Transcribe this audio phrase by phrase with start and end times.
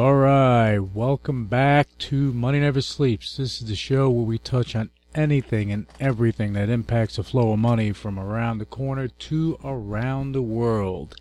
[0.00, 3.36] All right, welcome back to Money Never Sleeps.
[3.36, 7.52] This is the show where we touch on anything and everything that impacts the flow
[7.52, 11.16] of money from around the corner to around the world.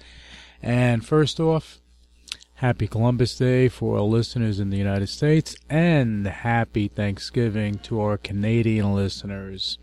[0.63, 1.81] And first off,
[2.53, 8.17] happy Columbus Day for our listeners in the United States and happy Thanksgiving to our
[8.17, 9.77] Canadian listeners.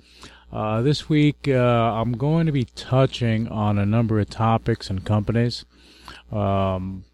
[0.51, 5.05] Uh, this week, uh, I'm going to be touching on a number of topics and
[5.05, 5.67] companies.
[6.33, 7.05] Um,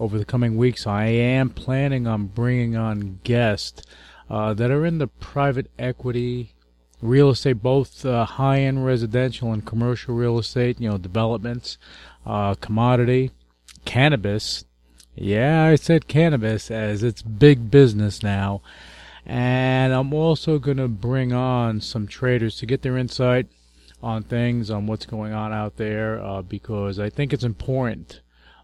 [0.00, 3.82] over the coming weeks, I am planning on bringing on guests
[4.30, 6.54] uh, that are in the private equity,
[7.02, 11.76] real estate, both uh, high-end residential and commercial real estate, you know, developments,
[12.24, 13.30] uh, commodity,
[13.84, 14.64] cannabis.
[15.14, 18.62] Yeah, I said cannabis as it's big business now.
[19.26, 23.48] And I'm also going to bring on some traders to get their insight
[24.02, 28.22] on things, on what's going on out there, uh, because I think it's important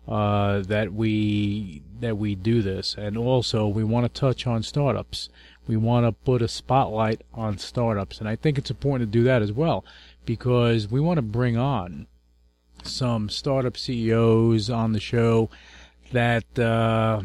[0.09, 5.29] uh, that we that we do this, and also we want to touch on startups.
[5.67, 9.25] We want to put a spotlight on startups, and I think it's important to do
[9.25, 9.85] that as well,
[10.25, 12.07] because we want to bring on
[12.85, 15.51] some startup CEOs on the show
[16.13, 17.23] that uh,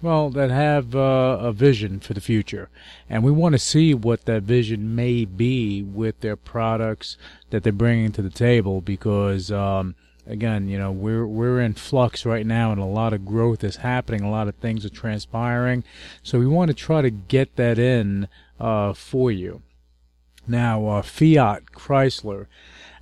[0.00, 2.70] well that have uh, a vision for the future,
[3.10, 7.18] and we want to see what that vision may be with their products
[7.50, 9.52] that they're bringing to the table, because.
[9.52, 13.64] Um, again, you know, we're we're in flux right now, and a lot of growth
[13.64, 14.22] is happening.
[14.22, 15.84] A lot of things are transpiring,
[16.22, 18.28] so we want to try to get that in
[18.60, 19.62] uh, for you.
[20.46, 22.46] Now, uh, Fiat Chrysler,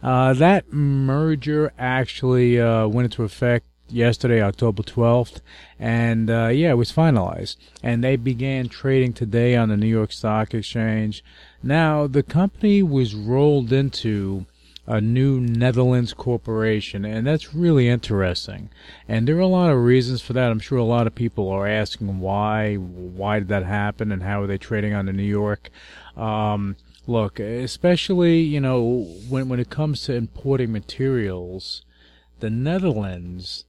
[0.02, 5.40] uh, that merger actually uh, went into effect yesterday, October 12th,
[5.78, 10.12] and uh, yeah, it was finalized, and they began trading today on the New York
[10.12, 11.24] Stock Exchange.
[11.62, 14.46] Now, the company was rolled into
[14.90, 18.70] a new Netherlands corporation, and that's really interesting.
[19.06, 20.50] And there are a lot of reasons for that.
[20.50, 24.42] I'm sure a lot of people are asking why, why did that happen, and how
[24.42, 25.70] are they trading on the New York?
[26.16, 26.74] Um,
[27.06, 31.82] look, especially you know when when it comes to importing materials,
[32.40, 33.66] the Netherlands,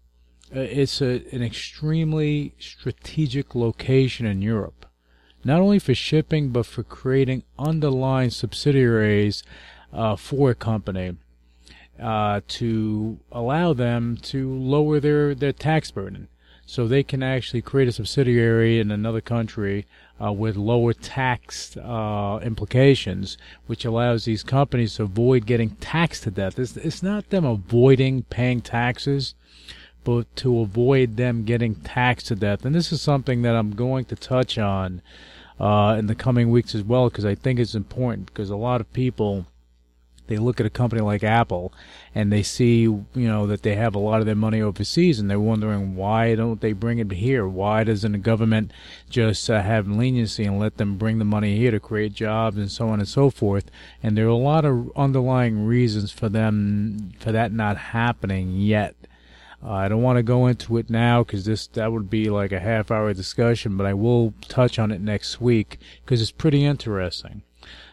[0.56, 4.88] uh, it's a, an extremely strategic location in Europe,
[5.44, 9.44] not only for shipping but for creating underlying subsidiaries
[9.94, 11.18] uh, for a company
[12.00, 16.28] uh, to allow them to lower their, their tax burden.
[16.66, 19.86] So they can actually create a subsidiary in another country
[20.24, 26.32] uh, with lower tax uh, implications, which allows these companies to avoid getting taxed to
[26.32, 26.58] death.
[26.58, 29.36] It's, it's not them avoiding paying taxes,
[30.06, 32.64] but to avoid them getting taxed to death.
[32.64, 35.02] And this is something that I'm going to touch on
[35.60, 38.28] uh, in the coming weeks as well, because I think it's important.
[38.28, 39.46] Because a lot of people
[40.32, 41.74] they look at a company like Apple
[42.16, 45.30] and they see, you know, that they have a lot of their money overseas and
[45.30, 47.46] they're wondering why don't they bring it here?
[47.46, 48.72] Why doesn't the government
[49.10, 52.72] just uh, have leniency and let them bring the money here to create jobs and
[52.72, 53.70] so on and so forth?
[54.02, 58.96] And there are a lot of underlying reasons for them, for that not happening yet.
[59.62, 62.60] I don't want to go into it now because this that would be like a
[62.60, 67.44] half hour discussion, but I will touch on it next week because it's pretty interesting.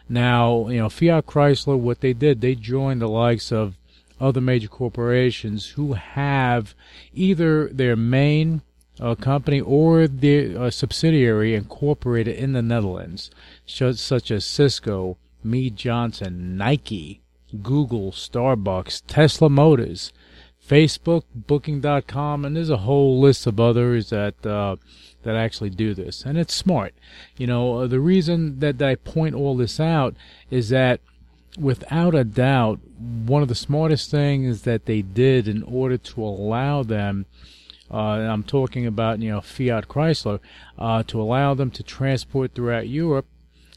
[0.07, 3.75] Now, you know, Fiat Chrysler, what they did, they joined the likes of
[4.19, 6.75] other major corporations who have
[7.13, 8.61] either their main
[8.99, 13.31] uh, company or their uh, subsidiary incorporated in the Netherlands,
[13.65, 17.21] such as Cisco, Mead Johnson, Nike,
[17.61, 20.11] Google, Starbucks, Tesla Motors,
[20.67, 24.75] Facebook, Booking.com, and there's a whole list of others that uh,
[25.23, 26.93] that actually do this, and it's smart.
[27.37, 30.15] You know, uh, the reason that, I point all this out
[30.49, 31.01] is that
[31.57, 32.79] without a doubt,
[33.25, 37.25] one of the smartest things that they did in order to allow them,
[37.91, 40.39] uh, I'm talking about, you know, Fiat Chrysler,
[40.77, 43.25] uh, to allow them to transport throughout Europe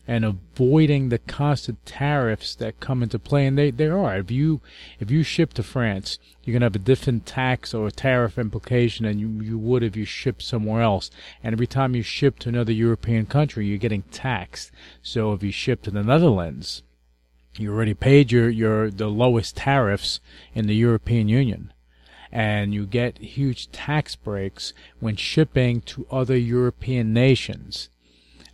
[0.06, 3.46] and avoiding the constant tariffs that come into play.
[3.46, 4.18] And they, there are.
[4.18, 4.60] If you
[4.98, 9.18] if you ship to France, you're gonna have a different tax or tariff implication than
[9.18, 11.10] you, you would if you ship somewhere else.
[11.42, 14.72] And every time you ship to another European country, you're getting taxed.
[15.02, 16.82] So if you ship to the Netherlands,
[17.58, 20.20] you already paid your, your the lowest tariffs
[20.54, 21.72] in the European Union.
[22.32, 27.90] and you get huge tax breaks when shipping to other European nations.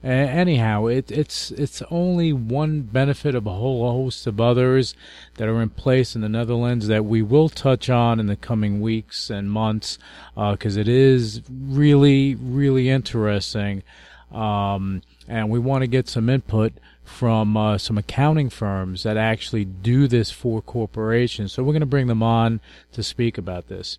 [0.02, 4.94] Uh, anyhow, it, it's it's only one benefit of a whole host of others
[5.34, 8.80] that are in place in the Netherlands that we will touch on in the coming
[8.80, 9.98] weeks and months
[10.36, 13.82] because uh, it is really really interesting,
[14.30, 19.64] um, and we want to get some input from uh, some accounting firms that actually
[19.64, 21.52] do this for corporations.
[21.52, 22.60] So we're going to bring them on
[22.92, 23.98] to speak about this.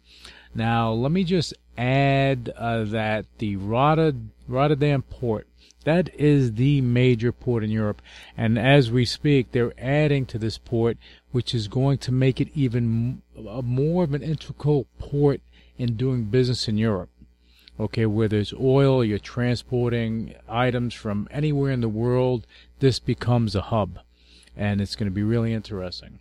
[0.55, 5.47] Now, let me just add uh, that the Rotterdam port
[5.85, 8.01] that is the major port in Europe.
[8.37, 10.97] And as we speak, they're adding to this port,
[11.31, 15.41] which is going to make it even more of an integral port
[15.77, 17.09] in doing business in Europe.
[17.79, 22.45] Okay, where there's oil, you're transporting items from anywhere in the world,
[22.79, 23.99] this becomes a hub.
[24.57, 26.19] And it's going to be really interesting.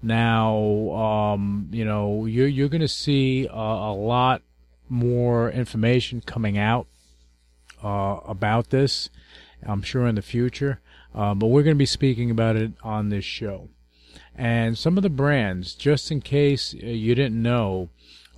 [0.00, 0.54] Now,
[0.92, 4.42] um, you know, you're, you're going to see a lot
[4.92, 6.86] more information coming out
[7.82, 9.08] uh, about this,
[9.66, 10.80] I'm sure in the future.
[11.14, 13.68] Uh, but we're going to be speaking about it on this show.
[14.36, 17.88] And some of the brands, just in case uh, you didn't know,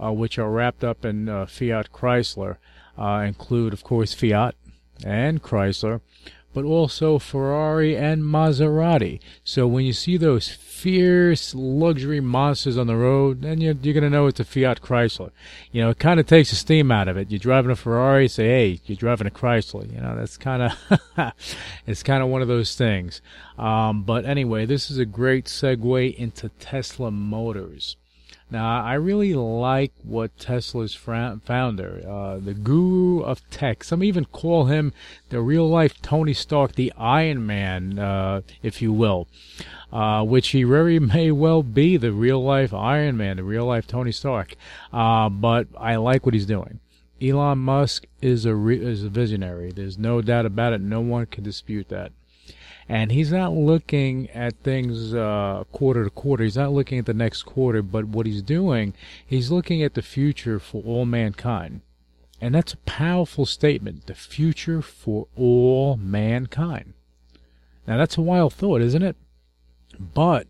[0.02, 2.56] uh, which are wrapped up in uh, Fiat Chrysler,
[2.96, 4.54] include, of course, Fiat
[5.04, 6.00] and Chrysler,
[6.54, 9.20] but also Ferrari and Maserati.
[9.42, 14.04] So when you see those fierce luxury monsters on the road, then you're, you're going
[14.04, 15.30] to know it's a Fiat Chrysler.
[15.72, 17.30] You know, it kind of takes the steam out of it.
[17.30, 19.92] You're driving a Ferrari, say, hey, you're driving a Chrysler.
[19.92, 21.32] You know, that's kind of,
[21.86, 23.20] it's kind of one of those things.
[23.58, 27.96] Um, but anyway, this is a great segue into Tesla Motors.
[28.54, 34.66] Now, I really like what Tesla's founder, uh, the guru of tech, some even call
[34.66, 34.92] him
[35.30, 39.26] the real life Tony Stark, the Iron Man, uh, if you will,
[39.92, 43.88] uh, which he very may well be the real life Iron Man, the real life
[43.88, 44.54] Tony Stark.
[44.92, 46.78] Uh, but I like what he's doing.
[47.20, 49.72] Elon Musk is a re- is a visionary.
[49.72, 50.80] There's no doubt about it.
[50.80, 52.12] No one can dispute that
[52.88, 56.44] and he's not looking at things uh, quarter to quarter.
[56.44, 58.94] He's not looking at the next quarter, but what he's doing,
[59.26, 61.80] he's looking at the future for all mankind.
[62.40, 66.92] And that's a powerful statement the future for all mankind.
[67.86, 69.16] Now, that's a wild thought, isn't it?
[69.98, 70.46] But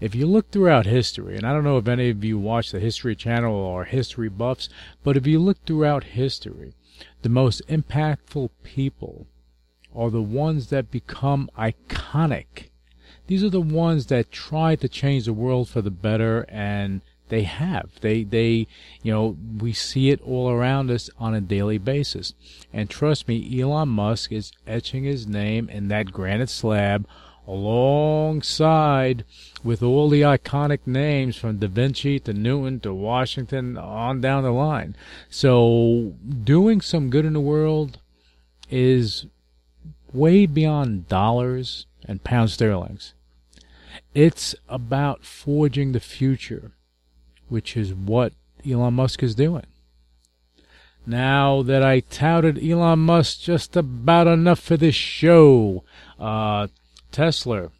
[0.00, 2.80] if you look throughout history, and I don't know if any of you watch the
[2.80, 4.68] History Channel or history buffs,
[5.02, 6.74] but if you look throughout history,
[7.22, 9.26] the most impactful people
[9.96, 12.68] are the ones that become iconic.
[13.26, 17.42] These are the ones that try to change the world for the better and they
[17.42, 17.90] have.
[18.00, 18.68] They they
[19.02, 22.34] you know, we see it all around us on a daily basis.
[22.72, 27.06] And trust me, Elon Musk is etching his name in that granite slab
[27.46, 29.24] alongside
[29.62, 34.50] with all the iconic names from Da Vinci to Newton to Washington on down the
[34.50, 34.96] line.
[35.30, 36.14] So
[36.44, 37.98] doing some good in the world
[38.68, 39.26] is
[40.12, 43.14] way beyond dollars and pound sterlings.
[44.14, 46.72] It's about forging the future,
[47.48, 48.32] which is what
[48.68, 49.66] Elon Musk is doing.
[51.06, 55.84] Now that I touted Elon Musk just about enough for this show,
[56.18, 56.68] uh,
[57.12, 57.70] Tesla,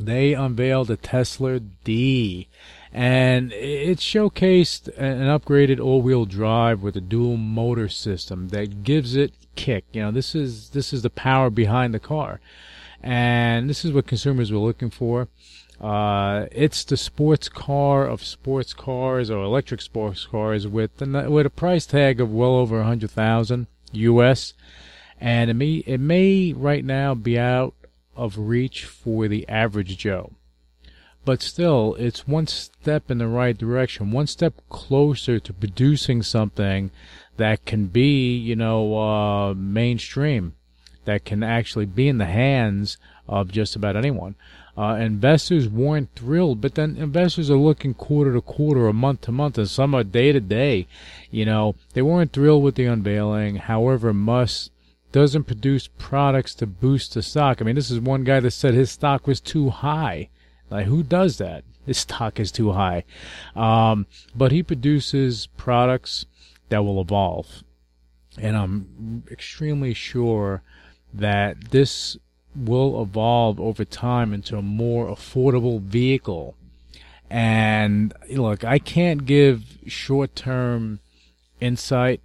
[0.00, 2.48] they unveiled a Tesla D
[2.92, 9.34] and it showcased an upgraded all-wheel drive with a dual motor system that gives it
[9.58, 9.84] kick.
[9.92, 12.40] You know, this is this is the power behind the car,
[13.02, 15.28] and this is what consumers were looking for.
[15.80, 21.46] Uh, it's the sports car of sports cars or electric sports cars with a, with
[21.46, 24.54] a price tag of well over a hundred thousand US,
[25.20, 27.74] and it may it may right now be out
[28.16, 30.32] of reach for the average Joe
[31.28, 36.90] but still, it's one step in the right direction, one step closer to producing something
[37.38, 40.54] that can be, you know, uh, mainstream,
[41.06, 44.34] that can actually be in the hands of just about anyone.
[44.76, 49.32] Uh, investors weren't thrilled, but then investors are looking quarter to quarter, or month to
[49.32, 50.86] month, and some are day to day.
[51.32, 53.56] You know, they weren't thrilled with the unveiling.
[53.56, 54.70] However, Musk
[55.10, 57.60] doesn't produce products to boost the stock.
[57.60, 60.28] I mean, this is one guy that said his stock was too high.
[60.70, 61.64] Like, who does that?
[61.84, 63.04] His stock is too high.
[63.56, 66.26] Um, but he produces products
[66.68, 67.62] that will evolve.
[68.36, 70.62] And I'm extremely sure
[71.12, 72.16] that this
[72.54, 76.54] will evolve over time into a more affordable vehicle.
[77.30, 81.00] And look, I can't give short term
[81.60, 82.20] insight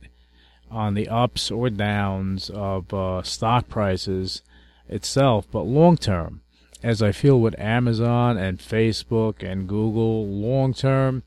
[0.71, 4.41] on the ups or downs of uh, stock prices
[4.87, 6.41] itself, but long term,
[6.81, 11.23] as I feel with Amazon and Facebook and Google long term,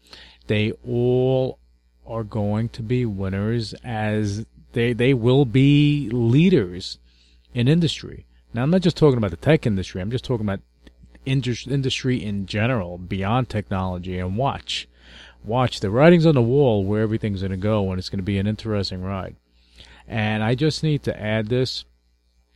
[0.49, 1.58] they all
[2.06, 6.98] are going to be winners as they they will be leaders
[7.54, 8.26] in industry.
[8.54, 10.00] Now I'm not just talking about the tech industry.
[10.00, 10.60] I'm just talking about
[11.26, 14.18] industry in general, beyond technology.
[14.18, 14.88] And watch,
[15.44, 18.25] watch the writings on the wall where everything's going to go, and it's going to
[18.25, 19.36] be an interesting ride.
[20.08, 21.84] And I just need to add this,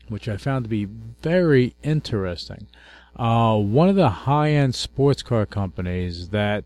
[0.09, 2.69] which I found to be very interesting.
[3.17, 6.65] Uh, one of the high-end sports car companies that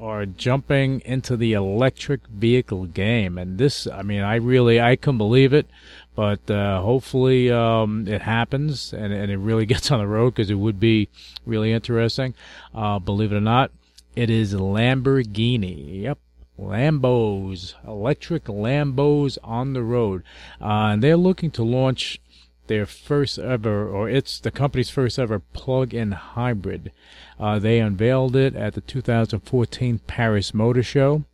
[0.00, 5.18] are jumping into the electric vehicle game, and this, I mean, I really, I can
[5.18, 5.66] believe it,
[6.14, 10.50] but uh, hopefully um, it happens and, and it really gets on the road because
[10.50, 11.08] it would be
[11.44, 12.34] really interesting.
[12.74, 13.70] Uh, believe it or not,
[14.14, 16.02] it is Lamborghini.
[16.02, 16.18] Yep,
[16.58, 20.22] Lambos, electric Lambos on the road.
[20.60, 22.20] Uh, and they're looking to launch
[22.66, 26.92] their first ever, or it's the company's first ever plug-in hybrid.
[27.38, 31.24] Uh, they unveiled it at the 2014 Paris Motor Show,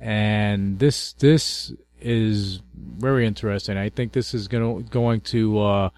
[0.00, 3.76] and this this is very interesting.
[3.76, 5.90] I think this is going to, going to uh,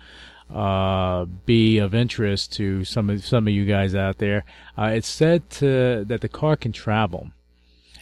[0.52, 4.44] uh, be of interest to some of some of you guys out there.
[4.76, 7.30] Uh, it's said to, that the car can travel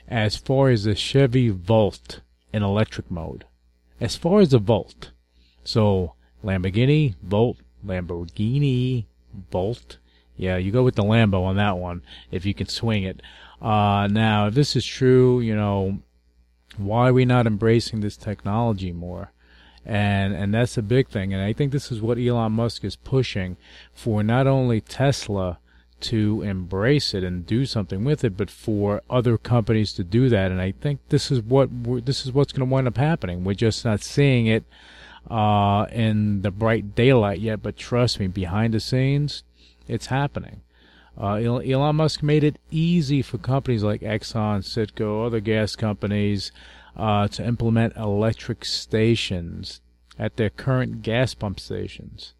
[0.06, 2.20] as far as the Chevy Volt
[2.52, 3.44] in electric mode,
[4.00, 5.12] as far as the Volt.
[5.64, 6.14] So
[6.45, 9.07] Lamborghini Volt, Lamborghini
[9.50, 9.99] Volt.
[10.37, 13.21] Yeah, you go with the Lambo on that one if you can swing it.
[13.61, 15.99] Uh, now, if this is true, you know,
[16.76, 19.33] why are we not embracing this technology more?
[19.85, 21.33] And and that's a big thing.
[21.33, 23.57] And I think this is what Elon Musk is pushing
[23.92, 25.59] for not only Tesla
[26.00, 30.52] to embrace it and do something with it, but for other companies to do that.
[30.52, 31.71] And I think this is what
[32.04, 33.45] this is what's going to wind up happening.
[33.45, 34.64] We're just not seeing it
[35.30, 37.62] uh, in the bright daylight yet.
[37.62, 39.42] But trust me, behind the scenes,
[39.87, 40.62] it's happening.
[41.20, 46.52] Uh, Elon Musk made it easy for companies like Exxon, Citgo, other gas companies
[46.97, 49.80] uh, to implement electric stations
[50.18, 52.35] at their current gas pump stations.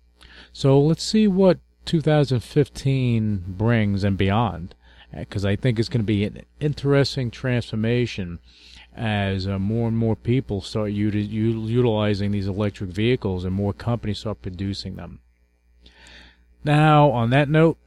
[0.53, 4.75] So let's see what 2015 brings and beyond,
[5.17, 8.39] because I think it's going to be an interesting transformation
[8.99, 14.43] as uh, more and more people start utilizing these electric vehicles and more companies start
[14.43, 15.21] producing them.
[16.65, 17.79] Now, on that note,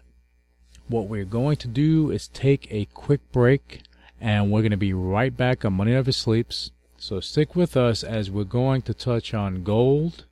[0.88, 3.82] what we're going to do is take a quick break
[4.22, 6.72] and we're going to be right back on Money Never Sleeps.
[6.98, 10.26] So stick with us as we're going to touch on gold,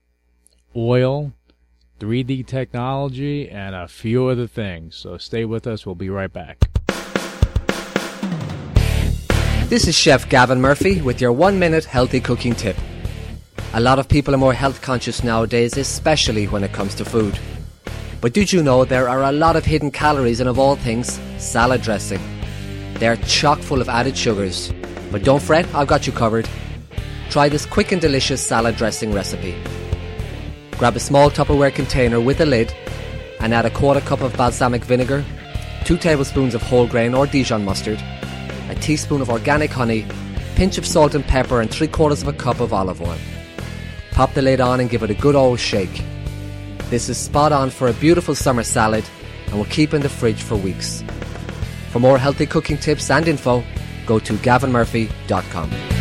[0.75, 1.33] oil,
[1.99, 4.95] 3D technology, and a few other things.
[4.95, 5.85] So stay with us.
[5.85, 6.78] We'll be right back.
[9.69, 12.75] This is Chef Gavin Murphy with your one minute healthy cooking tip.
[13.73, 17.37] A lot of people are more health conscious nowadays, especially when it comes to food.
[18.19, 21.21] But did you know there are a lot of hidden calories and of all things,
[21.37, 22.19] salad dressing?
[22.95, 24.73] They're chock full of added sugars.
[25.11, 26.49] But don't fret, I've got you covered.
[27.29, 29.53] Try this quick and delicious salad dressing recipe.
[30.79, 32.73] Grab a small Tupperware container with a lid
[33.39, 35.23] and add a quarter cup of balsamic vinegar,
[35.85, 38.03] 2 tablespoons of whole grain or Dijon mustard,
[38.69, 40.05] a teaspoon of organic honey,
[40.55, 43.17] pinch of salt and pepper and 3 quarters of a cup of olive oil.
[44.11, 46.03] Pop the lid on and give it a good old shake.
[46.89, 49.03] This is spot on for a beautiful summer salad
[49.47, 51.03] and will keep in the fridge for weeks.
[51.91, 53.63] For more healthy cooking tips and info,
[54.05, 55.98] go to gavinmurphy.com.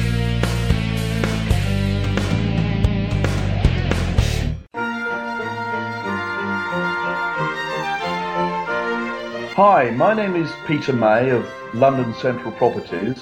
[9.58, 13.20] Hi, my name is Peter May of London Central Properties,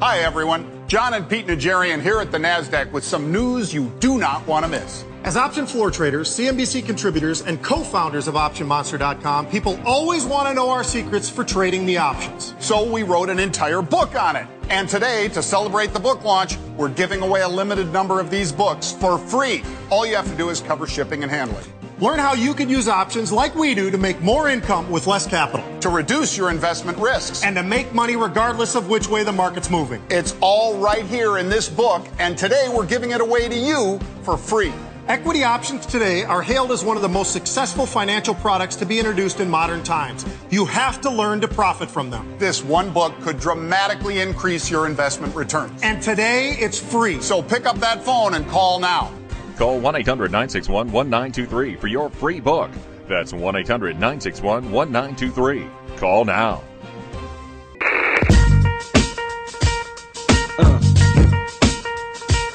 [0.00, 0.81] Hi, everyone.
[0.92, 4.66] John and Pete Najarian here at the NASDAQ with some news you do not want
[4.66, 5.06] to miss.
[5.24, 10.52] As option floor traders, CNBC contributors, and co founders of OptionMonster.com, people always want to
[10.52, 12.54] know our secrets for trading the options.
[12.58, 14.46] So we wrote an entire book on it.
[14.68, 18.52] And today, to celebrate the book launch, we're giving away a limited number of these
[18.52, 19.62] books for free.
[19.88, 21.64] All you have to do is cover shipping and handling.
[22.02, 25.24] Learn how you can use options like we do to make more income with less
[25.24, 25.64] capital.
[25.78, 27.44] To reduce your investment risks.
[27.44, 30.02] And to make money regardless of which way the market's moving.
[30.10, 34.00] It's all right here in this book, and today we're giving it away to you
[34.24, 34.72] for free.
[35.06, 38.98] Equity options today are hailed as one of the most successful financial products to be
[38.98, 40.26] introduced in modern times.
[40.50, 42.36] You have to learn to profit from them.
[42.36, 45.80] This one book could dramatically increase your investment returns.
[45.84, 47.20] And today it's free.
[47.20, 49.12] So pick up that phone and call now.
[49.56, 52.70] Call 1 800 961 1923 for your free book.
[53.06, 55.66] That's 1 800 961 1923.
[55.98, 56.62] Call now.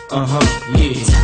[0.09, 1.17] Uh huh, yeah.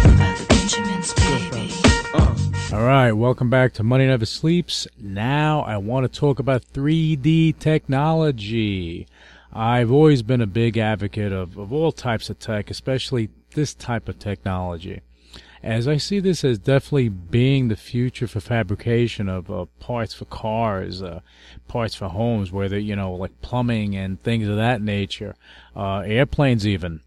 [2.78, 4.88] All right, welcome back to Money Never Sleeps.
[5.00, 9.08] Now I want to talk about 3D technology.
[9.52, 14.08] I've always been a big advocate of, of all types of tech, especially this type
[14.08, 15.02] of technology
[15.64, 20.26] as I see this as definitely being the future for fabrication of uh, parts for
[20.26, 21.22] cars, uh,
[21.70, 25.36] parts for homes, where they, you know, like plumbing and things of that nature,
[25.76, 27.00] uh, airplanes even.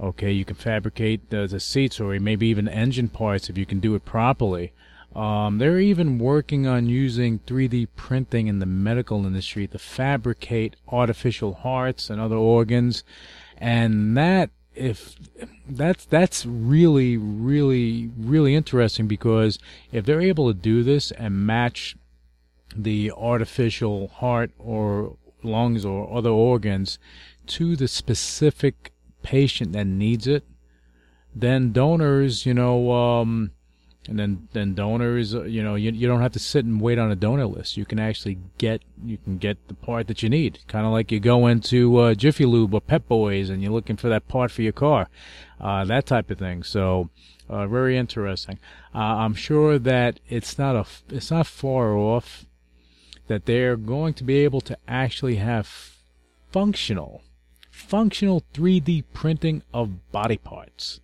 [0.00, 3.78] Okay, you can fabricate the, the seats or maybe even engine parts if you can
[3.78, 4.72] do it properly.
[5.14, 11.54] Um, they're even working on using 3D printing in the medical industry to fabricate artificial
[11.54, 13.04] hearts and other organs,
[13.56, 15.16] and that if
[15.68, 19.58] that's that's really really really interesting because
[19.92, 21.96] if they're able to do this and match
[22.74, 26.98] the artificial heart or lungs or other organs
[27.46, 28.92] to the specific
[29.22, 30.44] patient that needs it
[31.34, 33.50] then donors you know um,
[34.08, 36.98] and then then donors uh, you know you, you don't have to sit and wait
[36.98, 37.76] on a donor list.
[37.76, 40.60] You can actually get you can get the part that you need.
[40.66, 43.96] Kind of like you go into uh, jiffy lube or pep boys and you're looking
[43.96, 45.08] for that part for your car.
[45.60, 46.62] Uh, that type of thing.
[46.62, 47.10] So
[47.48, 48.58] uh, very interesting.
[48.94, 52.46] Uh, i'm sure that it's not a it's not far off
[53.26, 55.94] that they're going to be able to actually have
[56.50, 57.22] functional
[57.70, 61.00] functional 3d printing of body parts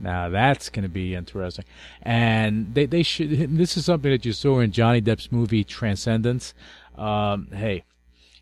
[0.00, 1.64] now that's going to be interesting,
[2.02, 3.30] and they they should.
[3.56, 6.54] This is something that you saw in Johnny Depp's movie Transcendence.
[6.96, 7.84] Um, hey,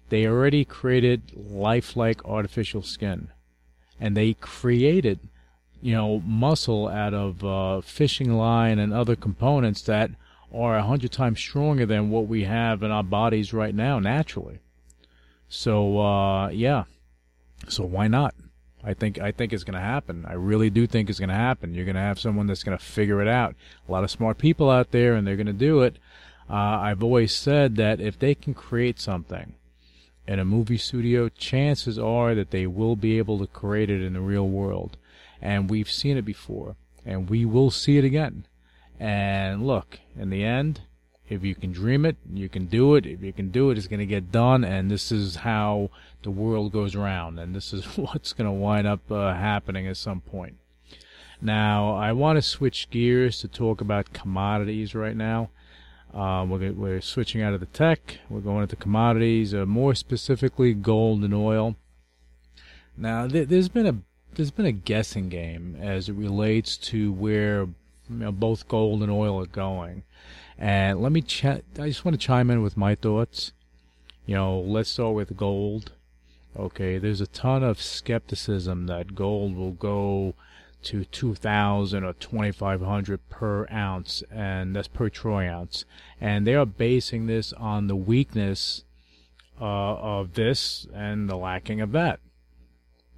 [0.09, 3.29] they already created lifelike artificial skin,
[4.01, 5.21] and they created,
[5.81, 10.11] you know, muscle out of uh, fishing line and other components that
[10.55, 14.61] are a hundred times stronger than what we have in our bodies right now naturally.
[15.49, 16.85] So uh, yeah,
[17.69, 18.35] so why not?
[18.87, 20.25] I think I think it's going to happen.
[20.29, 21.75] I really do think it's going to happen.
[21.75, 23.57] You're going to have someone that's going to figure it out.
[23.88, 25.96] A lot of smart people out there, and they're going to do it.
[26.49, 29.55] Uh, I've always said that if they can create something
[30.29, 34.12] in a movie studio, chances are that they will be able to create it in
[34.12, 34.96] the real world.
[35.42, 38.46] And we've seen it before, and we will see it again.
[39.01, 40.83] And look, in the end,
[41.29, 43.07] if you can dream it, you can do it.
[43.07, 44.65] If you can do it, it's going to get done.
[44.65, 45.91] And this is how
[46.23, 47.39] the world goes around.
[47.39, 50.57] And this is what's going to wind up uh, happening at some point.
[51.41, 55.51] Now, I want to switch gears to talk about commodities right now.
[56.15, 58.19] Um, we're, we're switching out of the tech.
[58.31, 61.77] We're going into commodities, uh, more specifically gold and oil.
[62.97, 63.97] Now, th- there's been a
[64.35, 69.11] there's been a guessing game as it relates to where you know, both gold and
[69.11, 70.03] oil are going.
[70.59, 73.53] And let me ch- I just want to chime in with my thoughts.
[74.25, 75.92] You know, let's start with gold.
[76.57, 80.35] Okay, there's a ton of skepticism that gold will go
[80.85, 85.85] to 2000 or 2500 per ounce and that's per troy ounce
[86.21, 88.85] and they are basing this on the weakness
[89.61, 92.21] uh, of this and the lacking of that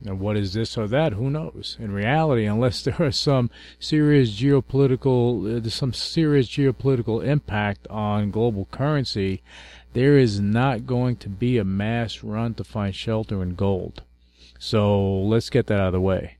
[0.05, 1.15] and what is this or that?
[1.15, 1.77] Who knows?
[1.81, 8.69] In reality, unless there are some serious geopolitical, uh, some serious geopolitical impact on global
[8.71, 9.43] currency,
[9.95, 14.03] there is not going to be a mass run to find shelter in gold.
[14.59, 16.37] So let's get that out of the way.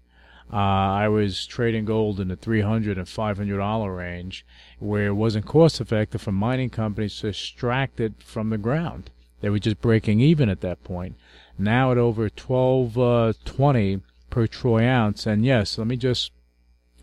[0.53, 4.47] Uh, I was trading gold in the 300 and 500 dollar range,
[4.79, 9.11] where it wasn't cost effective for mining companies to extract it from the ground.
[9.41, 11.17] They were just breaking even at that point
[11.59, 13.99] now at over 1220 uh,
[14.31, 15.27] per troy ounce.
[15.27, 16.33] And yes, let me just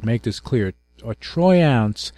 [0.02, 0.74] make this clear.
[1.06, 2.12] A troy ounce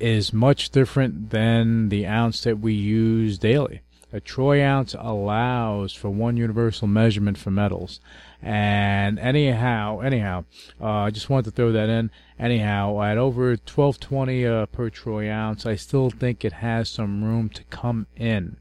[0.00, 3.80] is much different than the ounce that we use daily.
[4.12, 7.98] A troy ounce allows for one universal measurement for metals.
[8.40, 10.44] And anyhow, anyhow,
[10.80, 12.10] uh, I just wanted to throw that in.
[12.38, 17.48] Anyhow, at over 1220 uh, per troy ounce, I still think it has some room
[17.50, 18.58] to come in.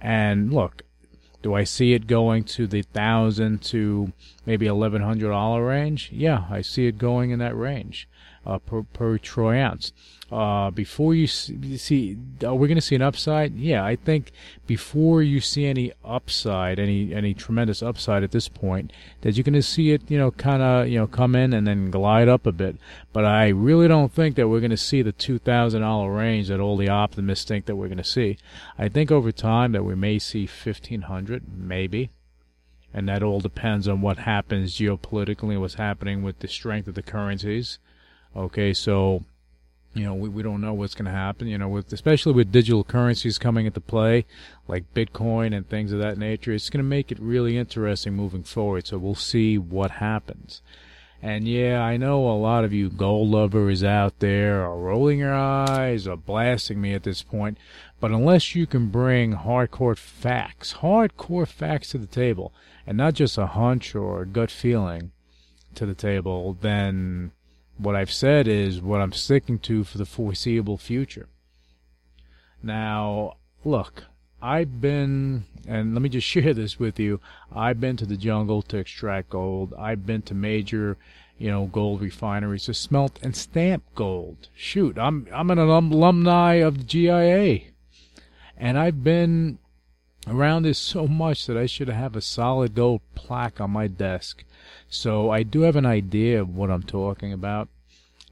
[0.00, 0.82] And look,
[1.42, 4.12] do I see it going to the thousand to
[4.44, 6.10] maybe eleven hundred dollar range?
[6.12, 8.08] Yeah, I see it going in that range
[8.46, 9.92] uh, per per troy ounce.
[10.30, 13.56] Uh, before you see, are we going to see an upside?
[13.56, 14.30] Yeah, I think
[14.66, 19.54] before you see any upside, any any tremendous upside at this point, that you're going
[19.54, 22.46] to see it, you know, kind of you know come in and then glide up
[22.46, 22.76] a bit.
[23.12, 26.48] But I really don't think that we're going to see the two thousand dollar range
[26.48, 28.38] that all the optimists think that we're going to see.
[28.78, 32.10] I think over time that we may see fifteen hundred, maybe
[32.92, 36.94] and that all depends on what happens geopolitically, and what's happening with the strength of
[36.94, 37.78] the currencies.
[38.36, 39.24] Okay, so
[39.94, 41.48] you know we, we don't know what's going to happen.
[41.48, 44.24] You know, with especially with digital currencies coming into play,
[44.68, 48.44] like Bitcoin and things of that nature, it's going to make it really interesting moving
[48.44, 48.86] forward.
[48.86, 50.62] So we'll see what happens.
[51.22, 55.34] And yeah, I know a lot of you gold lovers out there are rolling your
[55.34, 57.58] eyes or blasting me at this point,
[58.00, 62.54] but unless you can bring hardcore facts, hardcore facts to the table,
[62.86, 65.12] and not just a hunch or a gut feeling
[65.74, 67.32] to the table, then
[67.80, 71.28] what I've said is what I'm sticking to for the foreseeable future.
[72.62, 74.04] Now, look,
[74.42, 77.20] I've been, and let me just share this with you.
[77.54, 79.74] I've been to the jungle to extract gold.
[79.78, 80.96] I've been to major,
[81.38, 84.48] you know, gold refineries to smelt and stamp gold.
[84.54, 87.60] Shoot, I'm I'm an alumni of the GIA,
[88.56, 89.58] and I've been
[90.26, 94.44] around this so much that I should have a solid gold plaque on my desk.
[94.90, 97.68] So I do have an idea of what I'm talking about.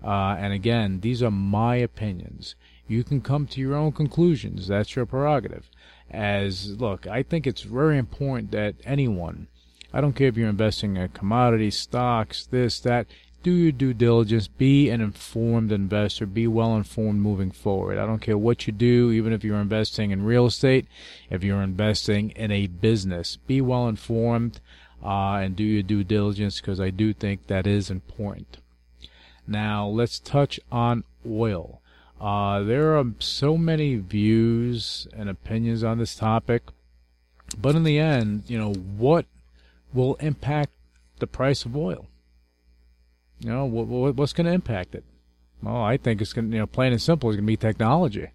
[0.05, 2.57] Uh, and again, these are my opinions.
[2.89, 4.67] You can come to your own conclusions.
[4.67, 5.71] That's your prerogative.
[6.11, 9.47] As, look, I think it's very important that anyone,
[9.93, 13.07] I don't care if you're investing in commodities, stocks, this, that,
[13.43, 17.99] do your due diligence, be an informed investor, be well informed moving forward.
[17.99, 20.87] I don't care what you do, even if you're investing in real estate,
[21.31, 24.61] if you're investing in a business, be well informed
[25.03, 28.59] uh, and do your due diligence because I do think that is important.
[29.47, 31.81] Now let's touch on oil.
[32.21, 36.63] Uh, there are so many views and opinions on this topic,
[37.57, 39.25] but in the end, you know, what
[39.95, 40.71] will impact
[41.21, 42.07] the price of oil?
[43.41, 45.05] You know, what, what's going to impact it?
[45.63, 47.57] Well, I think it's going to, you know, plain and simple, it's going to be
[47.57, 48.29] technology.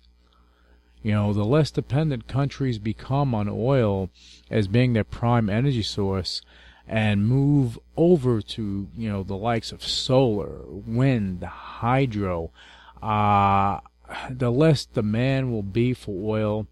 [1.04, 4.10] You know, the less dependent countries become on oil
[4.50, 6.42] as being their prime energy source
[6.88, 12.52] and move over to, you know, the likes of solar, wind, hydro,
[13.02, 13.80] uh,
[14.30, 16.68] the less demand will be for oil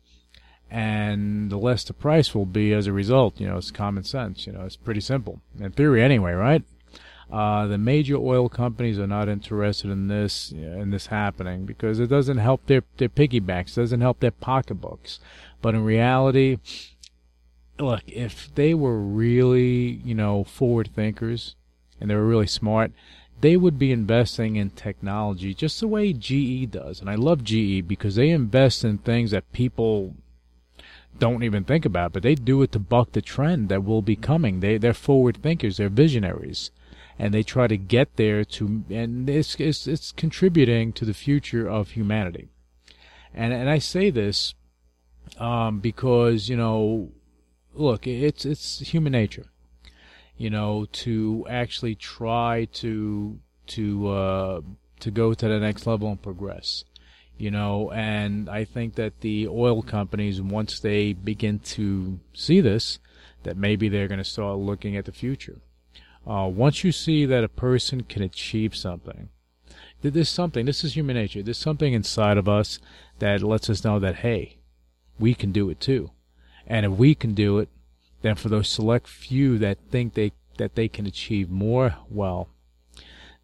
[0.70, 3.40] and the less the price will be as a result.
[3.40, 4.48] You know, it's common sense.
[4.48, 5.42] You know, it's pretty simple.
[5.60, 6.64] In theory, anyway, right?
[7.32, 12.08] Uh, the major oil companies are not interested in this in this happening because it
[12.08, 15.20] doesn't help their their piggybacks, doesn't help their pocketbooks.
[15.62, 16.58] But in reality,
[17.80, 21.56] look, if they were really you know forward thinkers
[22.02, 22.92] and they were really smart,
[23.40, 27.00] they would be investing in technology just the way GE does.
[27.00, 30.16] And I love GE because they invest in things that people
[31.18, 34.18] don't even think about, but they do it to buck the trend that will be
[34.18, 34.60] coming.
[34.60, 36.72] They they're forward thinkers, they're visionaries
[37.22, 41.70] and they try to get there to, and it's, it's, it's contributing to the future
[41.70, 42.50] of humanity.
[43.32, 44.56] And, and I say this,
[45.38, 47.12] um, because, you know,
[47.76, 49.46] look, it's, it's human nature,
[50.36, 54.62] you know, to actually try to, to, uh,
[55.02, 56.86] to go to the next level and progress
[57.38, 63.00] you know and i think that the oil companies once they begin to see this
[63.44, 65.60] that maybe they're going to start looking at the future
[66.28, 69.30] uh, once you see that a person can achieve something,
[70.02, 72.80] there's something, this is human nature, there's something inside of us
[73.20, 74.58] that lets us know that, hey,
[75.20, 76.12] we can do it too.
[76.68, 77.70] And if we can do it,
[78.22, 82.50] then for those select few that think they that they can achieve more, well,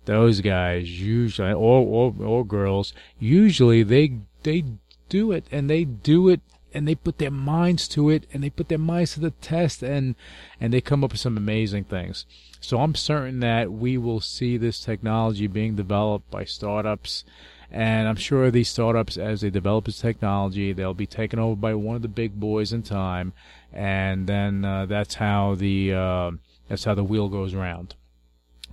[0.06, 4.64] those guys usually or or, or girls usually they they
[5.10, 6.42] do it and they do it
[6.74, 9.84] and they put their minds to it and they put their minds to the test
[9.84, 10.16] and
[10.60, 12.26] and they come up with some amazing things.
[12.60, 17.24] So I'm certain that we will see this technology being developed by startups
[17.70, 21.74] and I'm sure these startups as they develop this technology they'll be taken over by
[21.74, 23.34] one of the big boys in time
[23.74, 26.32] and then uh, that's how the uh,
[26.70, 27.96] that's how the wheel goes round.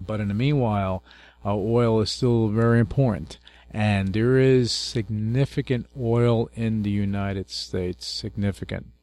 [0.00, 1.02] But in the meanwhile,
[1.44, 3.38] uh, oil is still very important
[3.74, 8.93] And there is significant oil in the United States, significant.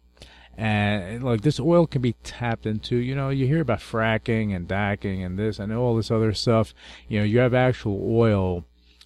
[0.57, 4.67] And like this oil can be tapped into, you know, you hear about fracking and
[4.67, 6.73] dacking and this and all this other stuff.
[7.07, 8.65] You know, you have actual oil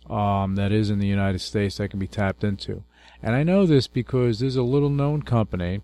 [0.09, 2.83] um, that is in the United States that can be tapped into.
[3.21, 5.81] And I know this because there's a little known company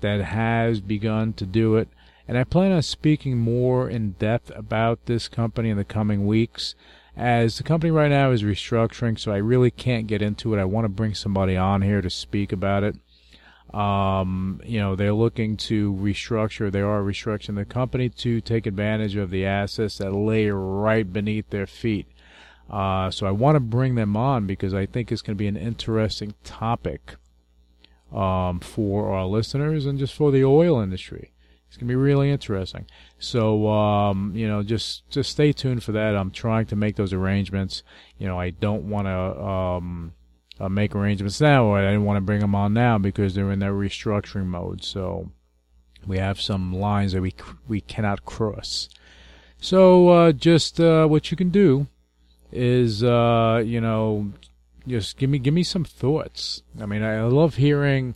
[0.00, 1.88] that has begun to do it.
[2.26, 6.74] And I plan on speaking more in depth about this company in the coming weeks.
[7.16, 10.60] As the company right now is restructuring, so I really can't get into it.
[10.60, 12.96] I want to bring somebody on here to speak about it.
[13.72, 19.16] Um, you know, they're looking to restructure, they are restructuring the company to take advantage
[19.16, 22.06] of the assets that lay right beneath their feet.
[22.70, 25.46] Uh, so I want to bring them on because I think it's going to be
[25.46, 27.16] an interesting topic
[28.12, 31.32] um, for our listeners and just for the oil industry.
[31.68, 32.86] It's going to be really interesting.
[33.18, 36.14] So, um, you know, just just stay tuned for that.
[36.14, 37.82] I'm trying to make those arrangements.
[38.18, 40.12] You know, I don't want to um,
[40.62, 41.64] uh, make arrangements now.
[41.64, 44.84] Or I didn't want to bring them on now because they're in their restructuring mode.
[44.84, 45.30] So
[46.06, 47.34] we have some lines that we
[47.68, 48.88] we cannot cross.
[49.60, 51.86] So uh, just uh, what you can do
[52.50, 54.32] is uh, you know
[54.86, 56.62] just give me give me some thoughts.
[56.80, 58.14] I mean, I love hearing,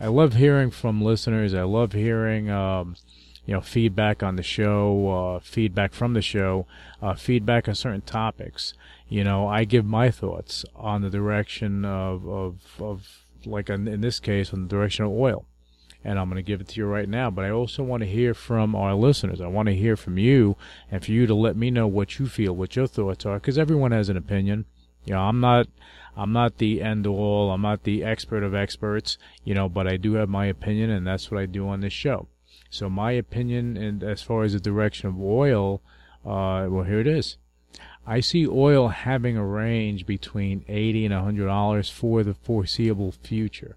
[0.00, 1.54] I love hearing from listeners.
[1.54, 2.96] I love hearing, um,
[3.44, 6.66] you know, feedback on the show, uh, feedback from the show,
[7.02, 8.74] uh, feedback on certain topics.
[9.08, 14.00] You know, I give my thoughts on the direction of of, of like in, in
[14.00, 15.46] this case, on the direction of oil.
[16.04, 17.30] And I'm going to give it to you right now.
[17.30, 19.40] But I also want to hear from our listeners.
[19.40, 20.56] I want to hear from you
[20.90, 23.58] and for you to let me know what you feel, what your thoughts are, because
[23.58, 24.66] everyone has an opinion.
[25.04, 25.66] You know, I'm not
[26.16, 27.50] I'm not the end all.
[27.50, 31.06] I'm not the expert of experts, you know, but I do have my opinion, and
[31.06, 32.28] that's what I do on this show.
[32.70, 35.82] So my opinion, and as far as the direction of oil,
[36.24, 37.36] uh, well, here it is.
[38.06, 43.76] I see oil having a range between eighty and hundred dollars for the foreseeable future,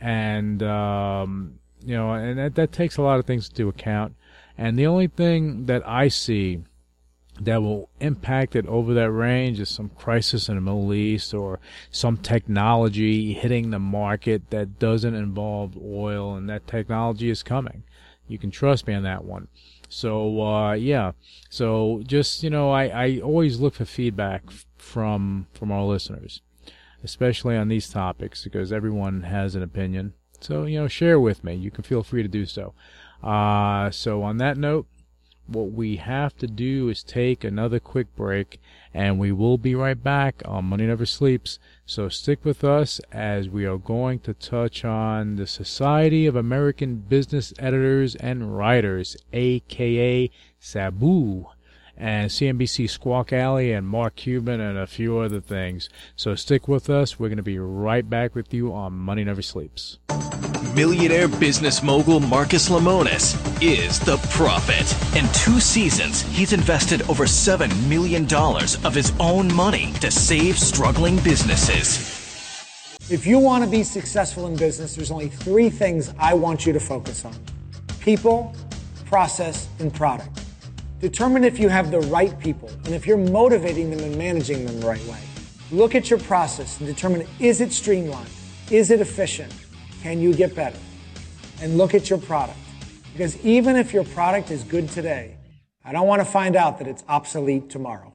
[0.00, 4.14] and um, you know, and that, that takes a lot of things into account.
[4.58, 6.62] And the only thing that I see
[7.40, 11.58] that will impact it over that range is some crisis in the Middle East or
[11.90, 17.84] some technology hitting the market that doesn't involve oil, and that technology is coming.
[18.28, 19.48] You can trust me on that one.
[19.92, 21.12] So uh, yeah,
[21.50, 24.44] so just you know, I, I always look for feedback
[24.78, 26.40] from from our listeners,
[27.04, 30.14] especially on these topics because everyone has an opinion.
[30.40, 31.54] So you know, share with me.
[31.54, 32.72] You can feel free to do so.
[33.22, 34.86] Uh, so on that note,
[35.46, 38.61] what we have to do is take another quick break,
[38.94, 41.58] and we will be right back on Money Never Sleeps.
[41.86, 46.96] So stick with us as we are going to touch on the Society of American
[46.96, 51.46] Business Editors and Writers, aka SABEW
[52.02, 55.88] and CNBC Squawk Alley and Mark Cuban and a few other things.
[56.16, 57.20] So stick with us.
[57.20, 60.00] We're going to be right back with you on Money Never Sleeps.
[60.74, 65.16] Millionaire business mogul Marcus Lemonis is the profit.
[65.16, 68.26] In two seasons, he's invested over $7 million
[68.84, 72.18] of his own money to save struggling businesses.
[73.12, 76.72] If you want to be successful in business, there's only three things I want you
[76.72, 77.34] to focus on
[78.00, 78.56] people,
[79.04, 80.41] process, and product.
[81.02, 84.80] Determine if you have the right people and if you're motivating them and managing them
[84.80, 85.18] the right way.
[85.72, 88.30] Look at your process and determine is it streamlined?
[88.70, 89.52] Is it efficient?
[90.04, 90.78] Can you get better?
[91.60, 92.56] And look at your product.
[93.12, 95.38] Because even if your product is good today,
[95.84, 98.12] I don't want to find out that it's obsolete tomorrow.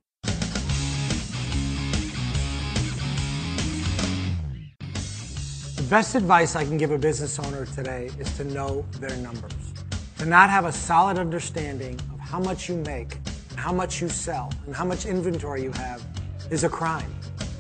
[5.76, 9.74] The best advice I can give a business owner today is to know their numbers,
[10.20, 13.18] to not have a solid understanding how much you make,
[13.56, 16.06] how much you sell, and how much inventory you have
[16.52, 17.14] is a crime.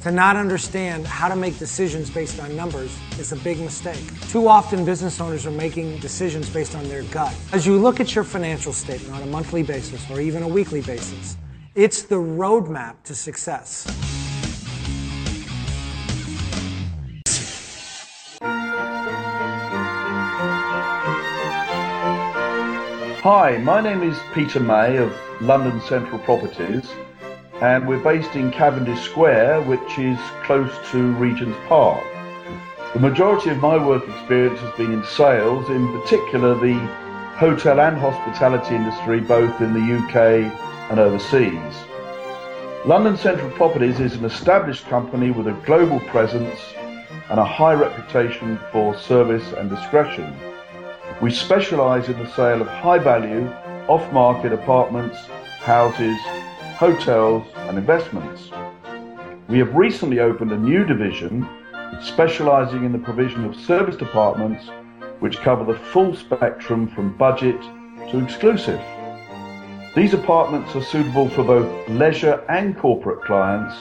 [0.03, 4.03] To not understand how to make decisions based on numbers is a big mistake.
[4.29, 7.33] Too often, business owners are making decisions based on their gut.
[7.53, 10.81] As you look at your financial statement on a monthly basis or even a weekly
[10.81, 11.37] basis,
[11.75, 14.06] it's the roadmap to success.
[23.29, 26.89] Hi, my name is Peter May of London Central Properties
[27.59, 32.01] and we're based in Cavendish Square, which is close to Regent's Park.
[32.93, 36.77] The majority of my work experience has been in sales, in particular the
[37.35, 40.49] hotel and hospitality industry, both in the UK
[40.89, 41.75] and overseas.
[42.85, 46.61] London Central Properties is an established company with a global presence
[47.29, 50.33] and a high reputation for service and discretion.
[51.19, 53.47] We specialise in the sale of high value,
[53.87, 55.17] off market apartments,
[55.61, 56.15] houses,
[56.77, 58.51] hotels and investments.
[59.49, 61.47] We have recently opened a new division
[62.03, 64.69] specializing in the provision of serviced apartments
[65.19, 67.59] which cover the full spectrum from budget
[68.11, 68.79] to exclusive.
[69.95, 73.73] These apartments are suitable for both leisure and corporate clients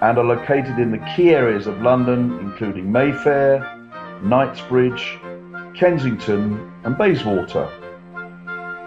[0.00, 3.60] and are located in the key areas of London, including Mayfair,
[4.22, 5.18] Knightsbridge,
[5.74, 7.68] Kensington, and Bayswater.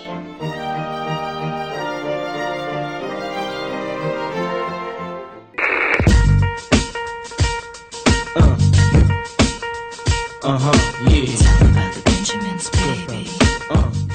[10.45, 10.73] Uh huh,
[11.09, 11.25] yeah.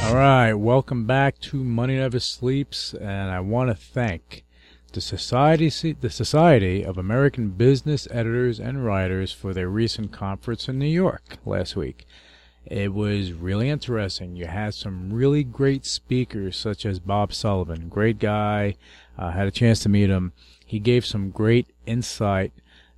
[0.07, 4.43] All right, welcome back to Money Never Sleeps, and I want to thank
[4.91, 10.77] the Society, the Society of American Business Editors and Writers for their recent conference in
[10.77, 12.05] New York last week.
[12.65, 14.35] It was really interesting.
[14.35, 18.75] You had some really great speakers, such as Bob Sullivan, great guy.
[19.17, 20.33] Uh, had a chance to meet him.
[20.65, 22.51] He gave some great insight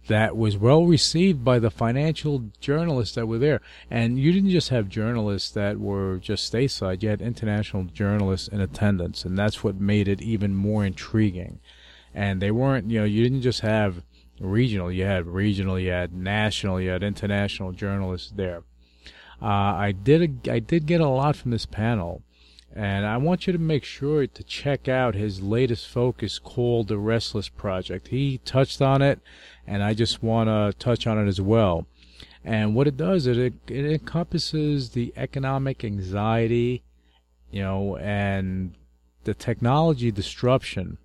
[0.10, 3.62] that was well received by the financial journalists that were there.
[3.89, 8.60] And you didn't just have journalists that were just stateside, you had international journalists in
[8.60, 11.60] attendance, and that's what made it even more intriguing.
[12.13, 14.04] And they weren't, you know, you didn't just have
[14.39, 18.63] regional, you had regional, you had national, you had international journalists there.
[19.41, 22.24] Uh, I did, a, I did get a lot from this panel.
[22.75, 26.97] And I want you to make sure to check out his latest focus called The
[26.97, 28.10] Restless Project.
[28.10, 29.19] He touched on it,
[29.65, 31.88] and I just want to touch on it as well.
[32.43, 36.84] And what it does is it, it encompasses the economic anxiety,
[37.51, 38.75] you know, and
[39.23, 40.99] the technology disruption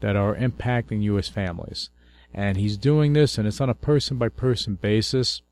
[0.00, 1.28] that are impacting U.S.
[1.28, 1.90] families.
[2.34, 5.42] And he's doing this, and it's on a person by person basis.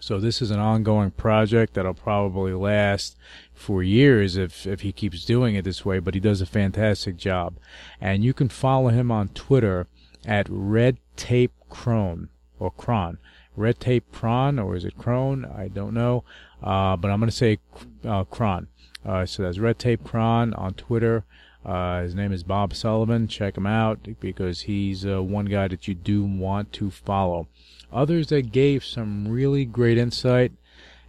[0.00, 3.16] So this is an ongoing project that'll probably last
[3.54, 7.16] for years if, if he keeps doing it this way, but he does a fantastic
[7.16, 7.56] job.
[8.00, 9.86] And you can follow him on Twitter
[10.24, 13.18] at Red Tape Crone or Cron.
[13.56, 15.44] Red Tape Cron, or is it Crone?
[15.44, 16.24] I don't know.
[16.62, 17.58] Uh, but I'm going to say
[18.04, 18.68] uh, Cron.
[19.04, 21.24] Uh, so that's Red Tape Cron on Twitter.
[21.64, 23.26] Uh, his name is Bob Sullivan.
[23.26, 27.48] Check him out because he's uh, one guy that you do want to follow.
[27.92, 30.52] Others that gave some really great insight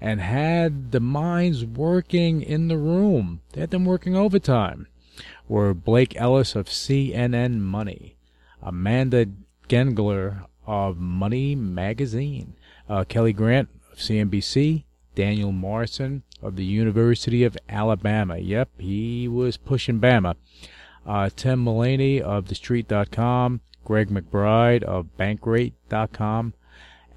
[0.02, 3.42] and had the minds working in the room.
[3.52, 4.88] They had them working overtime.
[5.48, 8.16] Were Blake Ellis of CNN Money,
[8.62, 9.26] Amanda
[9.68, 12.54] Gengler of Money Magazine,
[12.88, 14.84] uh, Kelli Grant of CNBC,
[15.16, 18.38] Daniel Morrison of the University of Alabama.
[18.38, 20.36] Yep, he was pushing Bama.
[21.06, 26.54] Uh, Tim Mullaney of TheStreet.com, Greg McBride of Bankrate.com,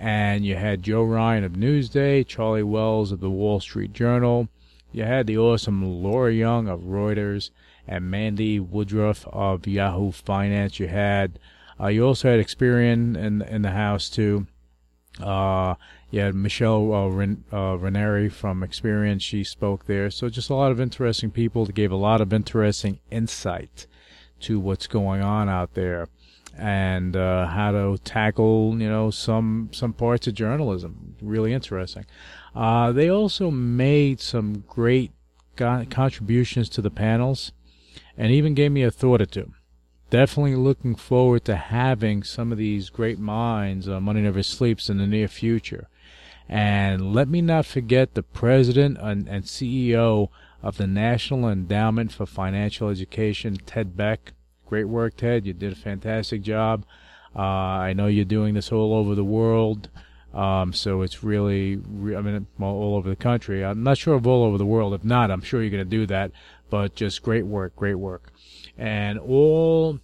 [0.02, 4.48] and you had Joe Ryan of Newsday, Charlie Wells of the Wall Street Journal.
[4.90, 7.50] You had the awesome Laura Young of Reuters
[7.86, 10.80] and Mandi Woodruff of Yahoo Finance.
[10.80, 11.38] You had
[11.78, 14.48] uh, you also had Experian in in the house too.
[15.22, 15.76] Uh,
[16.10, 17.78] you had Michelle uh, Ren, uh,
[18.28, 19.20] from Experian.
[19.20, 20.10] She spoke there.
[20.10, 23.86] So just a lot of interesting people that gave a lot of interesting insight
[24.40, 26.08] to what's going on out there
[26.56, 31.16] and uh, how to tackle you know some some parts of journalism.
[31.20, 32.06] Really interesting.
[32.54, 35.12] Uh, they also made some great
[35.56, 37.52] contributions to the panels,
[38.16, 39.52] and even gave me a thought or two.
[40.10, 44.98] Definitely looking forward to having some of these great minds on Money Never Sleeps in
[44.98, 45.88] the near future.
[46.48, 50.28] And let me not forget the president and, and CEO
[50.62, 54.34] of the National Endowment for Financial Education, Ted Beck
[54.66, 55.46] Great work, Ted.
[55.46, 56.84] You did a fantastic job.
[57.34, 59.88] Uh, I know you're doing this all over the world.
[60.34, 63.64] Um, so it's really, I mean, all over the country.
[63.64, 64.94] I'm not sure of all over the world.
[64.94, 66.32] If not, I'm sure you're going to do that.
[66.70, 68.32] But just great work, great work.
[68.78, 70.00] And all,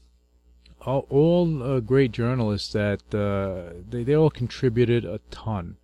[0.85, 5.76] all, all uh, great journalists that, uh, they, they all contributed a ton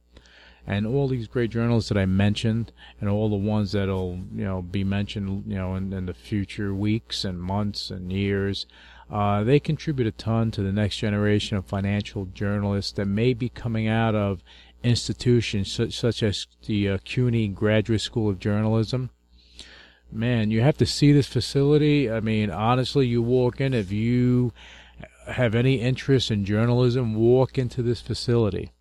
[0.66, 4.62] and all these great journalists that I mentioned, and all the ones that'll you know
[4.62, 8.66] be mentioned you know in, in the future weeks and months and years,
[9.10, 13.48] uh, they contribute a ton to the next generation of financial journalists that may be
[13.48, 14.42] coming out of
[14.82, 19.10] institutions such, such as the uh, CUNY Graduate School of Journalism.
[20.12, 22.10] Man, you have to see this facility.
[22.10, 24.52] I mean, honestly, you walk in if you
[25.26, 28.74] have any interest in journalism, walk into this facility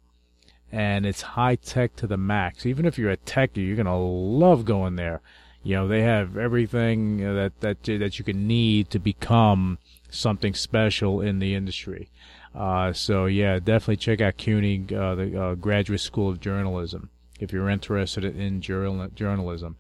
[0.74, 2.66] and it's high tech to the max.
[2.66, 5.22] Even if you're a techie, you're gonna love going there.
[5.62, 9.78] You know, they have everything that that that you can need to become
[10.10, 12.10] something special in the industry.
[12.56, 17.54] Uh, so yeah, definitely check out CUNY, uh, the uh, Graduate School of Journalism, if
[17.54, 19.78] you're interested in journal- journalism.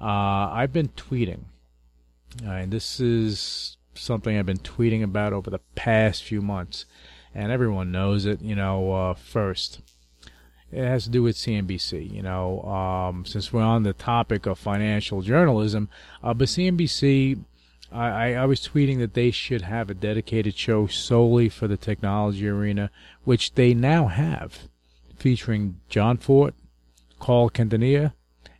[0.00, 1.44] Uh, I've been tweeting,
[2.44, 6.84] uh, and this is something I've been tweeting about over the past few months,
[7.32, 8.42] and everyone knows it.
[8.42, 9.80] You know, uh, first,
[10.72, 12.12] it has to do with CNBC.
[12.12, 15.88] You know, um, since we're on the topic of financial journalism,
[16.22, 17.44] uh, but CNBC
[17.94, 22.48] I, I, was tweeting that they should have a dedicated show solely for the technology
[22.48, 22.90] arena,
[23.24, 24.68] which they now have,
[25.16, 26.54] featuring Jon Fortt,
[27.20, 28.14] Carl Quintanilla,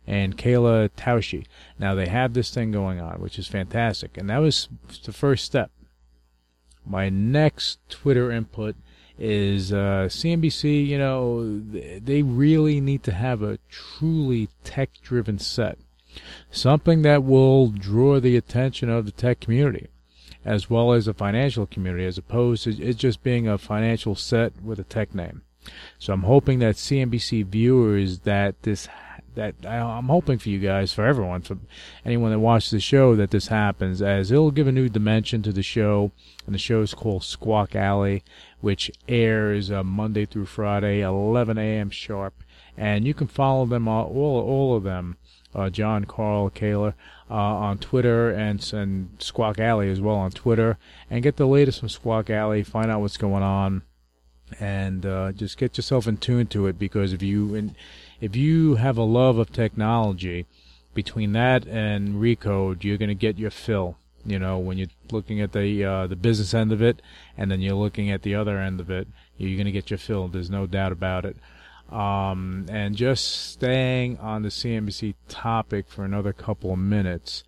[0.05, 1.45] and Kayla Tausche.
[1.79, 4.69] Now they have this thing going on, which is fantastic, and that was
[5.03, 5.71] the first step.
[6.85, 8.75] My next Twitter input
[9.17, 10.87] is uh, CNBC.
[10.87, 15.77] You know, they really need to have a truly tech-driven set
[16.51, 19.87] something that will draw the attention of the tech community
[20.45, 24.53] as well as the financial community as opposed to it just being a financial set
[24.61, 25.41] with a tech name.
[25.97, 28.87] So I'm hoping that CNBC viewers that this
[29.35, 31.57] that I'm hoping for you guys, for everyone, for
[32.05, 35.51] anyone that watches the show, that this happens, as it'll give a new dimension to
[35.51, 36.11] the show.
[36.45, 38.23] And the show is called Squawk Alley,
[38.63, 41.89] which airs uh, Monday through Friday, 11 a.m.
[41.89, 42.33] sharp.
[42.77, 45.17] And you can follow them all, all, all of them
[45.53, 46.93] uh, Jon, Carl, Kayla
[47.29, 50.77] uh, on Twitter and, and Squawk Alley as well on Twitter,
[51.09, 52.63] and get the latest from Squawk Alley.
[52.63, 53.83] Find out what's going on,
[54.61, 57.73] and uh, just get yourself in tune to it because if you
[58.21, 60.45] if you have a love of technology,
[60.93, 63.97] between that and Recode, you're going to get your fill.
[64.25, 67.01] You know, when you're looking at the uh, the business end of it,
[67.37, 69.07] and then you're looking at the other end of it,
[69.37, 70.27] you're going to get your fill.
[70.27, 71.37] There's no doubt about it.
[71.91, 77.43] Um, and just staying on the CNBC topic for another couple of minutes,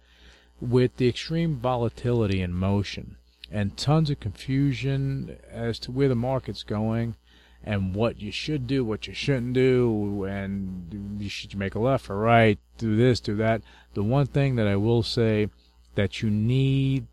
[0.60, 3.18] with the extreme volatility in motion
[3.52, 7.16] and tons of confusion as to where the market's going
[7.64, 12.10] and what you should do, what you shouldn't do, and should you make a left
[12.10, 13.62] or right, do this, do that.
[13.96, 15.50] The one thing that I will say
[15.96, 17.08] that you need,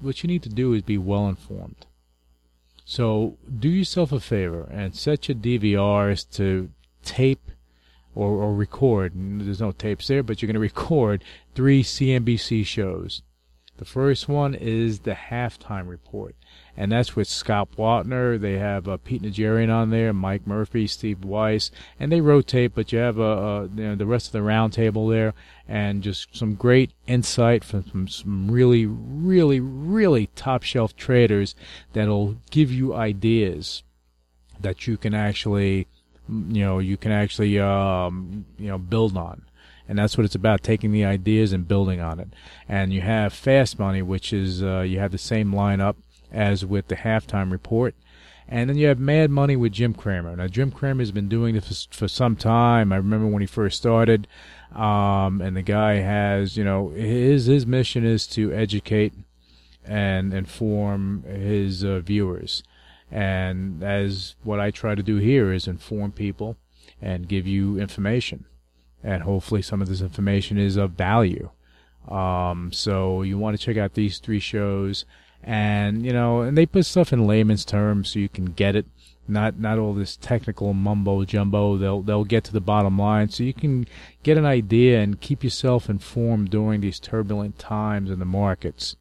[0.00, 1.86] what you need to do is be well informed.
[2.84, 6.70] So do yourself a favor and set your DVRs to
[7.02, 7.50] tape
[8.14, 9.12] or, or record.
[9.14, 13.22] There's no tapes there, but you're going to record three CNBC shows.
[13.76, 16.36] The first one is the halftime report
[16.76, 18.40] and that's with Scott Wapner.
[18.40, 21.70] They have uh, Pete Najarian on there, Mike Murphy, Steve Weiss,
[22.00, 22.74] and they rotate.
[22.74, 25.34] But you have uh, uh, you know, the rest of the roundtable there,
[25.68, 31.54] and just some great insight from, from some really, really, really top shelf traders
[31.92, 33.82] that'll give you ideas
[34.60, 35.86] that you can actually,
[36.28, 39.42] you know, you can actually, um, you know, build on
[39.88, 42.28] and that's what it's about taking the ideas and building on it
[42.68, 45.96] and you have fast money which is uh, you have the same lineup
[46.34, 47.94] as with the halftime report.
[48.46, 50.36] And then you have Mad Money with Jim Cramer.
[50.36, 52.92] Now, Jim Cramer has been doing this for, for some time.
[52.92, 54.26] I remember when he first started.
[54.74, 59.14] Um, and the guy has, you know, his his mission is to educate
[59.84, 62.64] and inform his uh, viewers.
[63.10, 66.56] And as what I try to do here is inform people
[67.00, 68.44] and give you information.
[69.04, 71.50] And hopefully some of this information is of value.
[72.08, 75.04] Um, so you want to check out these three shows
[75.46, 78.86] and you know, and they put stuff in layman's terms so you can get it.
[79.28, 81.76] Not not all this technical mumbo jumbo.
[81.76, 83.86] They'll they'll get to the bottom line so you can
[84.22, 88.96] get an idea and keep yourself informed during these turbulent times in the markets,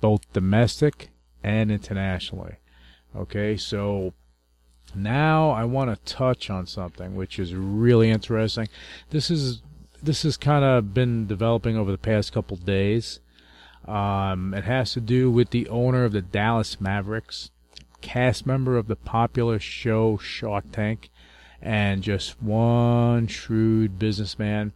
[0.00, 1.10] both domestic
[1.44, 2.56] and internationally.
[3.16, 4.14] Okay, so
[4.94, 8.68] now I want to touch on something which is really interesting.
[9.10, 9.62] This is
[10.02, 13.20] this has kind of been developing over the past couple days.
[13.86, 17.50] Um, it has to do with the owner of the Dallas Mavericks,
[18.00, 21.10] cast member of the popular show Shark Tank,
[21.60, 24.72] and just one shrewd businessman.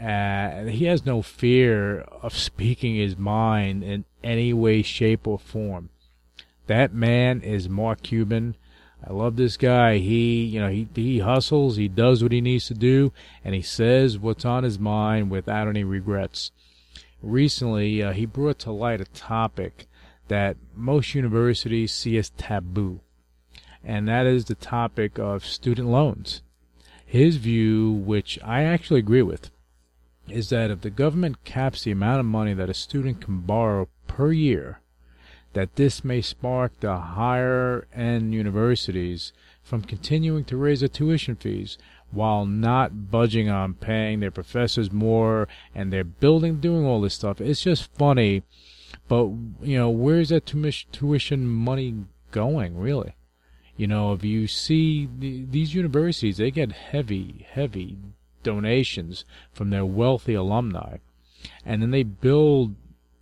[0.00, 5.90] Uh, he has no fear of speaking his mind in any way, shape, or form.
[6.66, 8.56] That man is Mark Cuban.
[9.06, 9.98] I love this guy.
[9.98, 11.76] He, you know, he he hustles.
[11.76, 13.12] He does what he needs to do,
[13.44, 16.50] and he says what's on his mind without any regrets
[17.24, 19.86] recently uh, he brought to light a topic
[20.28, 23.00] that most universities see as taboo,
[23.82, 26.42] and that is the topic of student loans.
[27.04, 29.50] His view, which I actually agree with,
[30.28, 33.88] is that if the government caps the amount of money that a student can borrow
[34.06, 34.80] per year,
[35.54, 39.32] that this may spark the higher end universities
[39.62, 41.78] from continuing to raise their tuition fees
[42.10, 47.40] while not budging on paying their professors more and they're building doing all this stuff.
[47.40, 48.42] It's just funny
[49.08, 49.24] but
[49.62, 53.14] you know where's that tuition money going really?
[53.76, 57.98] You know if you see the, these universities they get heavy heavy
[58.42, 60.98] donations from their wealthy alumni
[61.64, 62.74] and then they build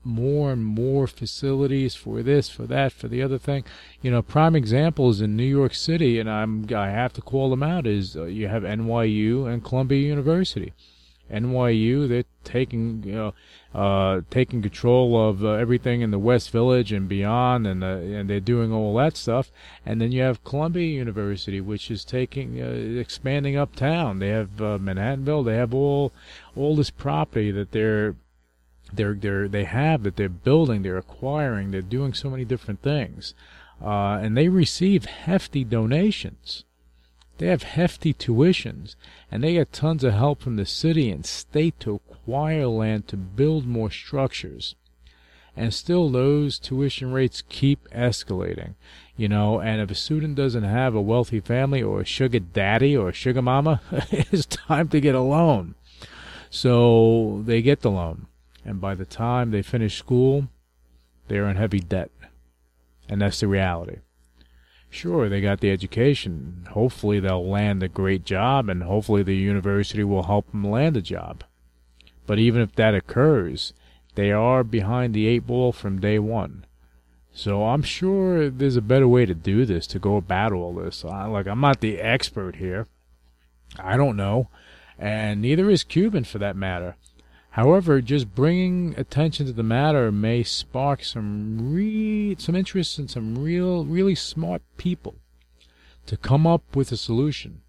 [0.04, 3.64] more and more facilities for this, for that, for the other thing.
[4.00, 7.62] You know, prime examples in New York City, and I'm I have to call them
[7.62, 7.86] out.
[7.86, 10.72] Is uh, you have NYU and Columbia University.
[11.32, 13.34] NYU, they're taking you know
[13.74, 18.28] uh, taking control of uh, everything in the West Village and beyond, and uh, and
[18.28, 19.50] they're doing all that stuff.
[19.86, 24.18] And then you have Columbia University, which is taking uh, expanding uptown.
[24.18, 25.44] They have uh, Manhattanville.
[25.44, 26.12] They have all
[26.54, 28.14] all this property that they're
[28.92, 33.34] they're they're they have that they're building, they're acquiring, they're doing so many different things,
[33.82, 36.64] uh, and they receive hefty donations.
[37.38, 38.94] They have hefty tuitions,
[39.30, 43.16] and they get tons of help from the city and state to acquire land to
[43.16, 44.76] build more structures.
[45.56, 48.74] And still, those tuition rates keep escalating,
[49.16, 49.60] you know.
[49.60, 53.14] And if a student doesn't have a wealthy family or a sugar daddy or a
[53.14, 55.74] sugar mama, it's time to get a loan.
[56.48, 58.26] So they get the loan
[58.64, 60.48] and by the time they finish school,
[61.28, 62.10] they are in heavy debt.
[63.08, 63.98] And that's the reality.
[64.88, 66.66] Sure, they got the education.
[66.72, 71.02] Hopefully, they'll land a great job, and hopefully, the university will help them land a
[71.02, 71.44] job.
[72.26, 73.72] But even if that occurs,
[74.14, 76.66] they are behind the eight ball from day one.
[77.32, 81.04] So I'm sure there's a better way to do this, to go about all this.
[81.04, 82.86] I, like, I'm not the expert here.
[83.78, 84.50] I don't know.
[84.98, 86.96] And neither is Cuban, for that matter.
[87.52, 93.38] However, just bringing attention to the matter may spark some re- some interest in some
[93.38, 95.16] real, really smart people
[96.06, 97.60] to come up with a solution.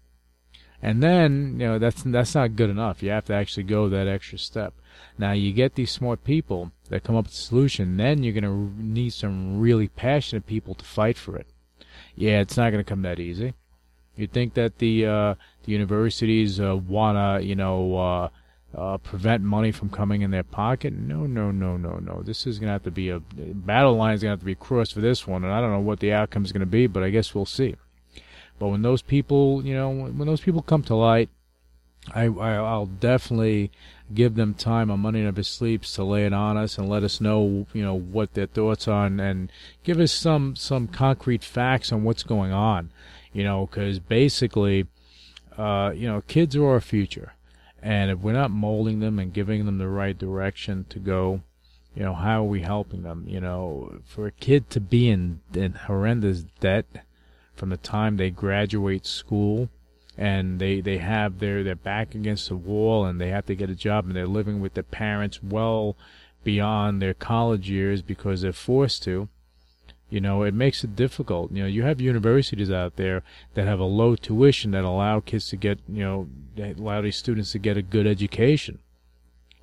[0.80, 3.02] And then, you know, that's that's not good enough.
[3.02, 4.72] You have to actually go that extra step.
[5.18, 8.44] Now, you get these smart people that come up with a solution, then you're going
[8.44, 11.46] to need some really passionate people to fight for it.
[12.16, 13.54] Yeah, it's not going to come that easy.
[14.16, 18.28] You'd think that the uh, the universities uh, wanna, you know, uh,
[18.76, 20.92] uh, prevent money from coming in their pocket.
[20.92, 22.22] No, no, no, no, no.
[22.22, 24.46] This is going to have to be a battle line is going to have to
[24.46, 26.66] be crossed for this one, and I don't know what the outcome is going to
[26.66, 27.76] be, but I guess we'll see.
[28.58, 31.28] But when those people, you know, when those people come to light,
[32.12, 33.70] I, I will definitely
[34.12, 37.20] give them time on Money Never Sleeps to lay it on us and let us
[37.20, 39.50] know, you know, what their thoughts are and, and
[39.82, 42.90] give us some some concrete facts on what's going on,
[43.32, 44.86] you know, because basically,
[45.56, 47.32] uh, you know, kids are our future
[47.84, 51.42] and if we're not molding them and giving them the right direction to go,
[51.94, 53.26] you know, how are we helping them?
[53.28, 56.86] You know, for a kid to be in, in horrendous debt
[57.54, 59.68] from the time they graduate school
[60.16, 63.68] and they, they have their, their back against the wall and they have to get
[63.68, 65.94] a job and they're living with their parents well
[66.42, 69.28] beyond their college years because they're forced to,
[70.14, 71.50] you know, it makes it difficult.
[71.50, 75.48] You know, you have universities out there that have a low tuition that allow kids
[75.48, 78.78] to get, you know, allow these students to get a good education.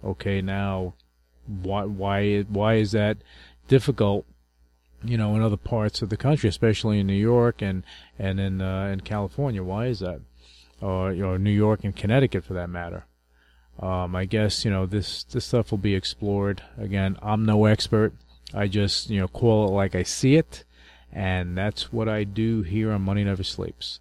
[0.03, 0.93] Okay, now,
[1.47, 3.19] why why why is that
[3.69, 4.25] difficult?
[5.05, 7.83] You know, in other parts of the country, especially in New York and
[8.19, 10.19] and in uh, in California, why is that?
[10.81, 13.05] Or you know, New York and Connecticut, for that matter.
[13.79, 16.61] Um, I guess you know this this stuff will be explored.
[16.77, 18.13] Again, I'm no expert.
[18.53, 20.63] I just, you know, call it like I see it.
[21.11, 23.99] And that's what I do here on Money Never Sleeps.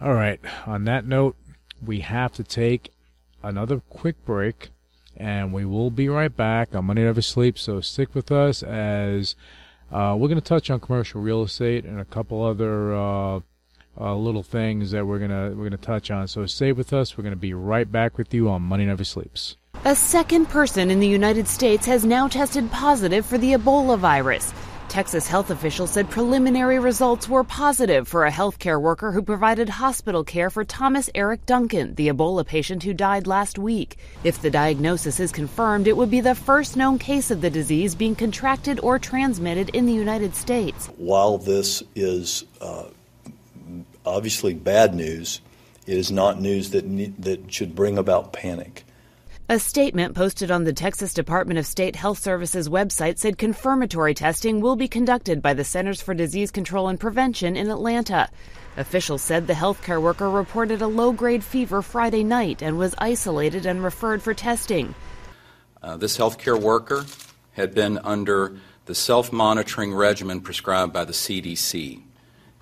[0.00, 0.40] All right.
[0.66, 1.36] On that note,
[1.84, 2.92] we have to take
[3.42, 4.70] another quick break.
[5.16, 7.62] And we will be right back on Money Never Sleeps.
[7.62, 9.36] So stick with us as
[9.92, 13.40] uh, we're going to touch on commercial real estate and a couple other uh,
[14.00, 16.26] uh, little things that we're gonna we're gonna touch on.
[16.28, 17.16] So stay with us.
[17.16, 19.56] We're gonna be right back with you on Money Never Sleeps.
[19.86, 24.50] A second person in the United States has now tested positive for the Ebola virus.
[24.88, 30.24] Texas health officials said preliminary results were positive for a healthcare worker who provided hospital
[30.24, 33.98] care for Thomas Eric Duncan, the Ebola patient who died last week.
[34.22, 37.94] If the diagnosis is confirmed, it would be the first known case of the disease
[37.94, 40.86] being contracted or transmitted in the United States.
[40.96, 42.84] While this is uh,
[44.06, 45.42] obviously bad news,
[45.86, 46.84] it is not news that,
[47.18, 48.83] that should bring about panic.
[49.50, 54.62] A statement posted on the Texas Department of State Health Services website said confirmatory testing
[54.62, 58.30] will be conducted by the Centers for Disease Control and Prevention in Atlanta.
[58.78, 63.66] Officials said the healthcare worker reported a low grade fever Friday night and was isolated
[63.66, 64.94] and referred for testing.
[65.82, 67.04] Uh, this healthcare worker
[67.52, 72.02] had been under the self monitoring regimen prescribed by the CDC.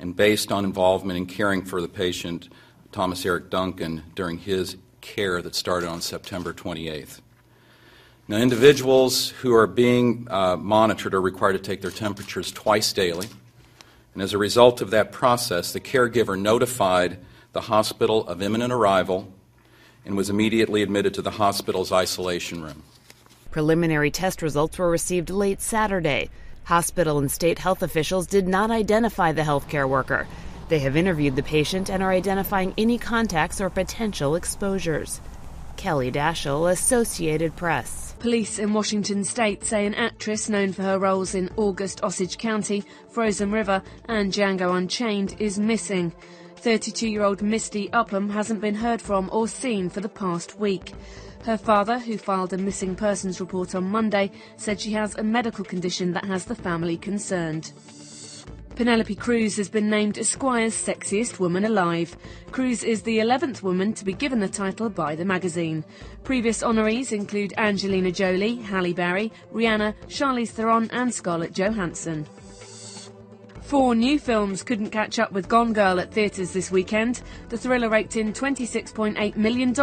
[0.01, 2.49] And based on involvement in caring for the patient
[2.91, 7.21] Thomas Eric Duncan, during his care that started on September 28th.
[8.29, 13.29] Now, individuals who are being uh, monitored are required to take their temperatures twice daily.
[14.15, 17.19] And as a result of that process, the caregiver notified
[17.53, 19.31] the hospital of imminent arrival
[20.07, 22.83] and was immediately admitted to the hospital's isolation room.
[23.51, 26.31] Preliminary test results were received late Saturday.
[26.65, 30.27] Hospital and state health officials did not identify the healthcare worker.
[30.73, 35.21] They have interviewed the patient and are identifying any contacts or potential exposures.
[35.77, 38.15] Kelly Dashel, Associated Press.
[38.21, 42.85] Police in Washington state say an actress known for her roles in August Osage County,
[43.11, 46.11] Frozen River, and Django Unchained is missing.
[46.57, 50.95] 32 year old Misty Upham hasn't been heard from or seen for the past week.
[51.45, 55.67] Her father, who filed a missing persons report on Monday, said she has a medical
[55.67, 57.73] condition that has the family concerned.
[58.75, 62.17] Penelope Cruz has been named Esquire's sexiest woman alive.
[62.53, 65.85] Cruz is the 11th woman to be given the title by the magazine.
[66.25, 72.27] Previous honorees include Angelina Jolie, Halle Berry, Rihanna, Charlize Theron, and Scarlett Johansson.
[73.61, 77.21] Four new films couldn't catch up with Gone Girl at theatres this weekend.
[77.51, 79.75] The thriller raked in $26.8 million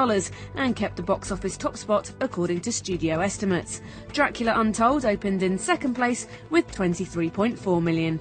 [0.56, 3.82] and kept the box office top spot according to studio estimates.
[4.12, 8.20] Dracula Untold opened in second place with $23.4 million.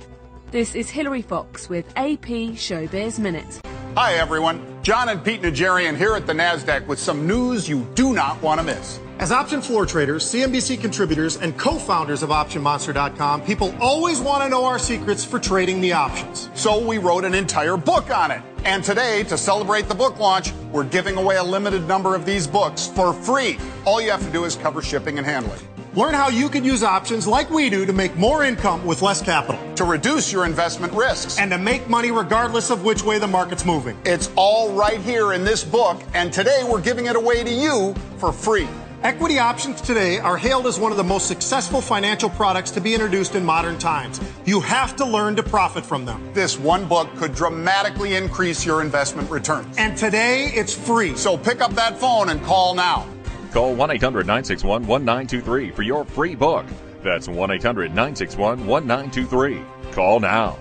[0.51, 3.61] This is Hilary Fox with AP Showbiz Minute.
[3.94, 4.64] Hi, everyone.
[4.82, 8.59] John and Pete Najarian here at the NASDAQ with some news you do not want
[8.59, 8.99] to miss.
[9.18, 14.49] As option floor traders, CNBC contributors, and co founders of OptionMonster.com, people always want to
[14.49, 16.49] know our secrets for trading the options.
[16.55, 18.40] So we wrote an entire book on it.
[18.64, 22.46] And today, to celebrate the book launch, we're giving away a limited number of these
[22.46, 23.59] books for free.
[23.84, 25.61] All you have to do is cover shipping and handling.
[25.99, 29.20] Learn how you can use options like we do to make more income with less
[29.20, 29.61] capital.
[29.74, 31.40] To reduce your investment risks.
[31.40, 33.99] And to make money regardless of which way the market's moving.
[34.05, 37.96] It's all right here in this book, and today we're giving it away to you
[38.18, 38.68] for free.
[39.03, 42.94] Equity options today are hailed as one of the most successful financial products to be
[42.94, 44.20] introduced in modern times.
[44.44, 46.32] You have to learn to profit from them.
[46.32, 49.76] This one book could dramatically increase your investment returns.
[49.78, 51.16] And today it's free.
[51.16, 53.05] So pick up that phone and call now.
[53.53, 56.66] Call 1 800 961 1923 for your free book.
[57.03, 59.92] That's 1 800 961 1923.
[59.92, 60.59] Call now.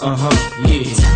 [0.00, 1.08] Uh huh, yeah.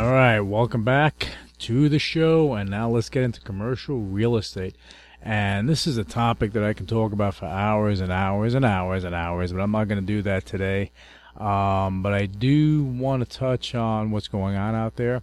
[0.00, 1.28] All right, welcome back
[1.58, 4.74] to the show, and now let's get into commercial real estate.
[5.22, 8.64] And this is a topic that I can talk about for hours and hours and
[8.64, 10.90] hours and hours, but I'm not going to do that today.
[11.38, 15.22] Um, but I do want to touch on what's going on out there.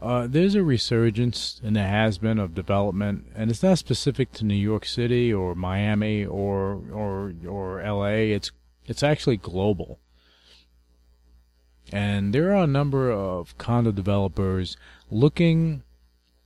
[0.00, 4.46] Uh, there's a resurgence, and there has been, of development, and it's not specific to
[4.46, 8.32] New York City or Miami or or or L.A.
[8.32, 8.50] It's
[8.86, 9.98] it's actually global.
[11.92, 14.78] And there are a number of condo developers
[15.10, 15.82] looking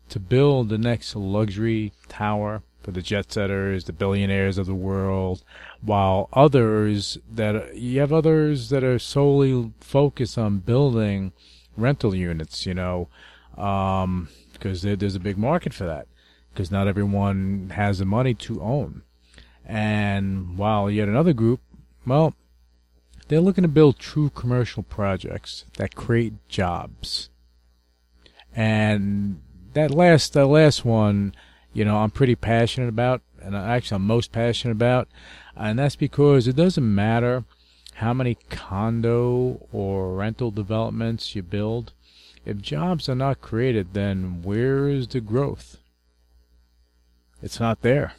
[0.08, 5.44] to build the next luxury tower for the jet setters, the billionaires of the world,
[5.85, 11.32] while others that you have others that are solely focused on building
[11.76, 13.09] rental units, you know,
[13.57, 16.07] um, because there, there's a big market for that,
[16.53, 19.03] because not everyone has the money to own.
[19.64, 21.61] And while yet another group,
[22.07, 22.35] well,
[23.28, 27.30] they're looking to build true commercial projects that create jobs.
[28.55, 29.41] And
[29.72, 31.35] that last, that last one,
[31.72, 35.09] you know, I'm pretty passionate about, and actually I'm most passionate about,
[35.57, 37.45] and that's because it doesn't matter
[37.95, 41.92] how many condo or rental developments you build.
[42.45, 45.78] If jobs are not created, then where is the growth?
[47.42, 48.14] It's not there.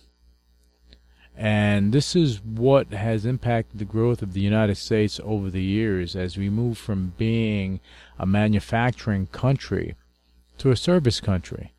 [1.38, 6.16] And this is what has impacted the growth of the United States over the years
[6.16, 7.82] as we move from being
[8.18, 9.96] a manufacturing country
[10.60, 11.74] to a service country.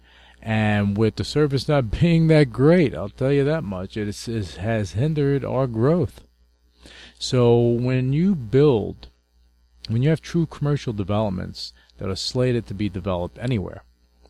[0.47, 4.28] And with the service not being that great, I'll tell you that much, it, is,
[4.28, 6.20] it has hindered our growth.
[7.18, 9.09] So when you build,
[9.88, 13.82] when you have true commercial developments that are slated to be developed anywhere,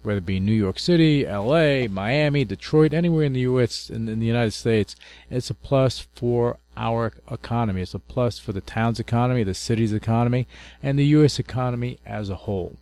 [0.05, 3.91] whether it be New York City, L.A., Miami, Detroit, anywhere in the U.S.
[3.91, 4.97] in, in the United States,
[5.29, 7.83] it's a plus for our economy.
[7.83, 10.47] It's a plus for the town's economy, the city's economy,
[10.83, 11.39] and the U.S.
[11.39, 12.77] economy as a whole.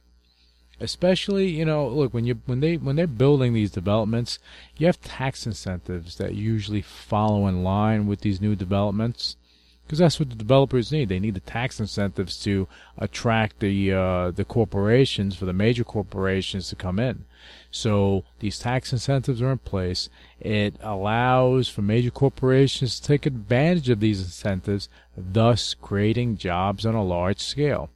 [0.84, 4.38] Especially, you know, look when you when they when they're building these developments,
[4.76, 9.36] you have tax incentives that usually follow in line with these new developments.
[9.84, 11.08] because that's what the developers need.
[11.08, 12.66] They need the tax incentives to
[12.96, 17.24] attract the uh, the corporations for the major corporations to come in.
[17.70, 20.08] So these tax incentives are in place.
[20.40, 26.94] It allows for major corporations to take advantage of these incentives, thus creating jobs on
[26.94, 27.90] a large scale.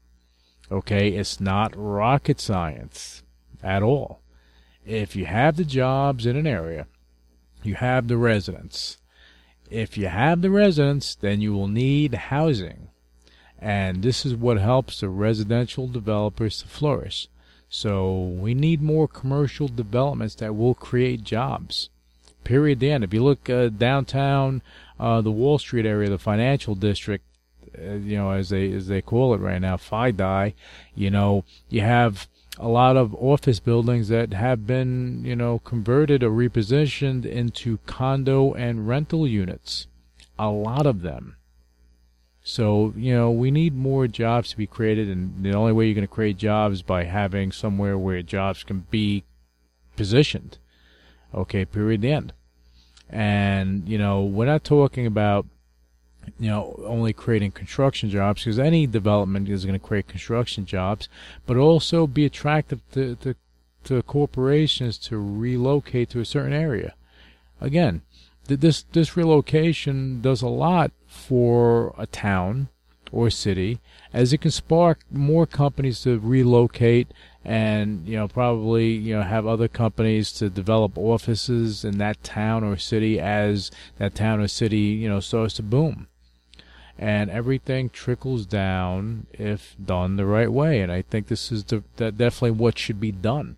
[0.70, 3.22] Okay, it's not rocket science
[3.62, 4.20] at all.
[4.84, 6.86] If you have the jobs in an area,
[7.62, 8.98] you have the residents
[9.70, 12.88] if you have the residents, then you will need housing.
[13.58, 17.28] And this is what helps the residential developers to flourish.
[17.68, 21.90] So we need more commercial developments that will create jobs.
[22.44, 22.80] Period.
[22.80, 23.02] Then.
[23.02, 24.62] If you look uh, downtown,
[24.98, 27.24] uh, the Wall Street area, the financial district,
[27.76, 30.54] Uh, you know, as they as they call it right now, FIDI,
[30.94, 36.22] you know, you have a lot of office buildings that have been, you know, converted
[36.22, 39.86] or repositioned into condo and rental units.
[40.38, 41.36] A lot of them.
[42.42, 45.94] So, you know, we need more jobs to be created, and the only way you're
[45.94, 49.24] going to create jobs is by having somewhere where jobs can be
[49.96, 50.56] positioned.
[51.34, 52.32] Okay, period, the end.
[53.10, 55.44] And, you know, we're not talking about
[56.38, 61.08] you know, only creating construction jobs because any development is going to create construction jobs,
[61.46, 63.34] but also be attractive to, to,
[63.84, 66.94] to corporations to relocate to a certain area.
[67.60, 68.02] Again,
[68.56, 72.68] this this relocation does a lot for a town
[73.12, 73.78] or city
[74.12, 77.08] as it can spark more companies to relocate
[77.44, 82.62] and you know probably you know have other companies to develop offices in that town
[82.64, 86.06] or city as that town or city you know starts to boom
[86.98, 90.80] and everything trickles down if done the right way.
[90.80, 93.56] And I think this is the, definitely what should be done.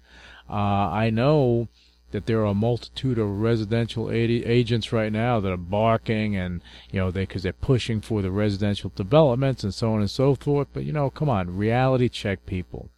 [0.49, 1.69] Uh, I know
[2.11, 6.61] that there are a multitude of residential agents right now that are barking and
[6.91, 10.35] you know they because they're pushing for the residential developments and so on and so
[10.35, 10.69] forth.
[10.73, 12.91] But you know, come on, reality check, people.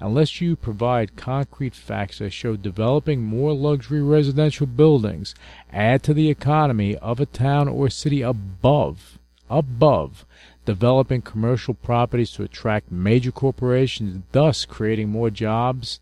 [0.00, 5.34] Unless you provide concrete facts that show developing more luxury residential buildings
[5.70, 9.19] add to the economy of a town or city above
[9.50, 10.24] above
[10.64, 16.00] developing commercial properties to attract major corporations, thus creating more jobs,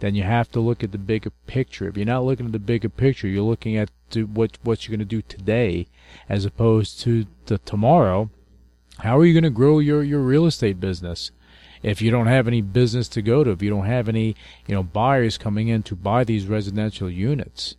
[0.00, 1.88] then you have to look at the bigger picture.
[1.88, 5.08] If you're not looking at the bigger picture, you're looking at what what you're going
[5.08, 5.86] to do today
[6.28, 8.30] as opposed to the tomorrow.
[8.98, 11.30] How are you going to grow your, your real estate business?
[11.82, 14.34] If you don't have any business to go to, if you don't have any,
[14.66, 17.76] you know, buyers coming in to buy these residential units,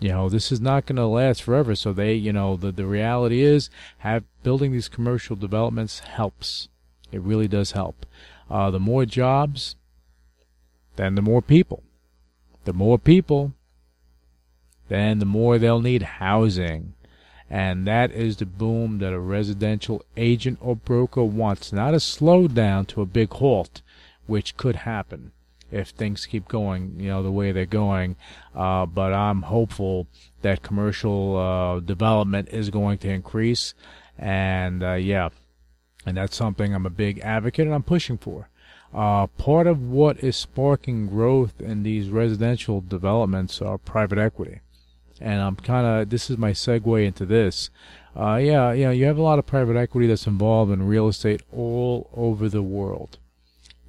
[0.00, 1.74] you know this is not going to last forever.
[1.76, 6.68] So they you know the the reality is have building these commercial developments helps.
[7.12, 8.06] It really does help.
[8.50, 9.76] Uh, the more jobs
[10.96, 11.82] then the more people.
[12.64, 13.54] The more people
[14.88, 16.94] then the more they'll need housing.
[17.48, 21.72] And that is the boom that a residential agent or broker wants.
[21.72, 23.82] Not a slowdown to a big halt
[24.26, 25.32] which could happen
[25.70, 28.16] if things keep going, you know, the way they're going.
[28.54, 30.06] Uh, but I'm hopeful
[30.42, 33.74] that commercial uh, development is going to increase,
[34.18, 35.30] and uh, yeah,
[36.06, 38.48] and that's something I'm a big advocate and I'm pushing for.
[38.92, 44.60] Uh, part of what is sparking growth in these residential developments are private equity,
[45.20, 47.70] and I'm kind of this is my segue into this.
[48.16, 51.06] Uh, yeah, you know, you have a lot of private equity that's involved in real
[51.06, 53.19] estate all over the world.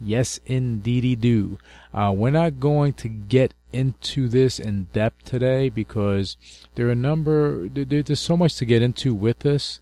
[0.04, 1.60] Yes, indeedy do.
[1.94, 6.38] Uh, we're not going to get into this in depth today because
[6.74, 7.70] there are a number.
[7.70, 9.80] There, there's so much to get into with this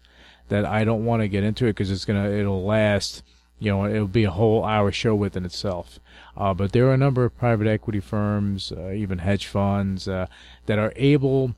[0.50, 2.30] that I don't want to get into it because it's gonna.
[2.30, 3.24] It'll last.
[3.62, 6.00] You know, it'll be a whole hour show within itself.
[6.36, 10.28] Uh, but there are a number of private equity firms, uh, even hedge funds, uh,
[10.66, 11.56] that are able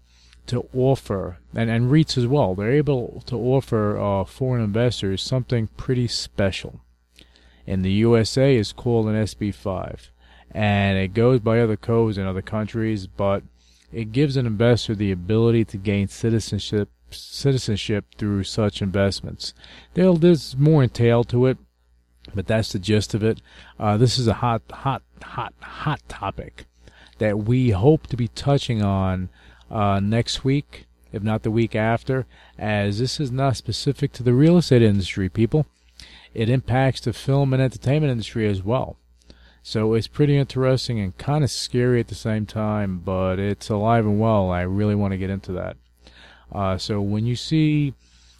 [0.47, 2.55] to offer, and, and REITs as well.
[2.55, 6.81] They're able to offer uh, foreign investors something pretty special
[7.65, 10.09] in the USA is called an EB-5.
[10.51, 13.43] And it goes by other codes in other countries, but
[13.91, 19.53] it gives an investor the ability to gain citizenship citizenship through such investments.
[19.93, 21.57] There's more entailed to it,
[22.33, 23.41] but that's the gist of it.
[23.79, 26.65] Uh, this is a hot, hot, hot, hot topic
[27.17, 29.29] that we hope to be touching on
[29.69, 32.25] uh, next week, if not the week after,
[32.57, 35.65] as this is not specific to the real estate industry, people
[36.33, 38.97] it impacts the film and entertainment industry as well.
[39.63, 44.05] So it's pretty interesting and kind of scary at the same time, but it's alive
[44.05, 44.49] and well.
[44.49, 45.77] I really want to get into that.
[46.51, 47.93] Uh, so when you see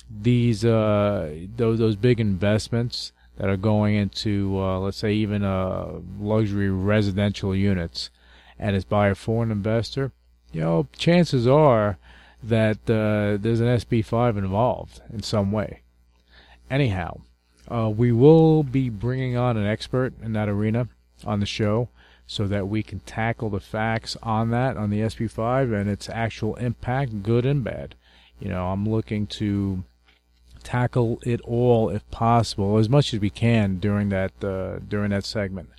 [0.10, 6.00] these uh, those those big investments that are going into, uh, let's say, even uh,
[6.20, 8.10] luxury residential units,
[8.58, 10.12] and it's by a foreign investor,
[10.52, 11.98] you know, chances are
[12.44, 15.82] that uh, there's an EB-5 involved in some way
[16.72, 17.20] anyhow,
[17.72, 20.88] uh, we will be bringing on an expert in that arena
[21.26, 21.90] on the show
[22.28, 26.56] so that we can tackle the facts on that on the EB-5 and its actual
[26.56, 27.96] impact, good and bad.
[28.40, 29.84] You know, I'm looking to
[30.64, 35.26] tackle it all if possible, as much as we can during that uh, during that
[35.26, 35.70] segment.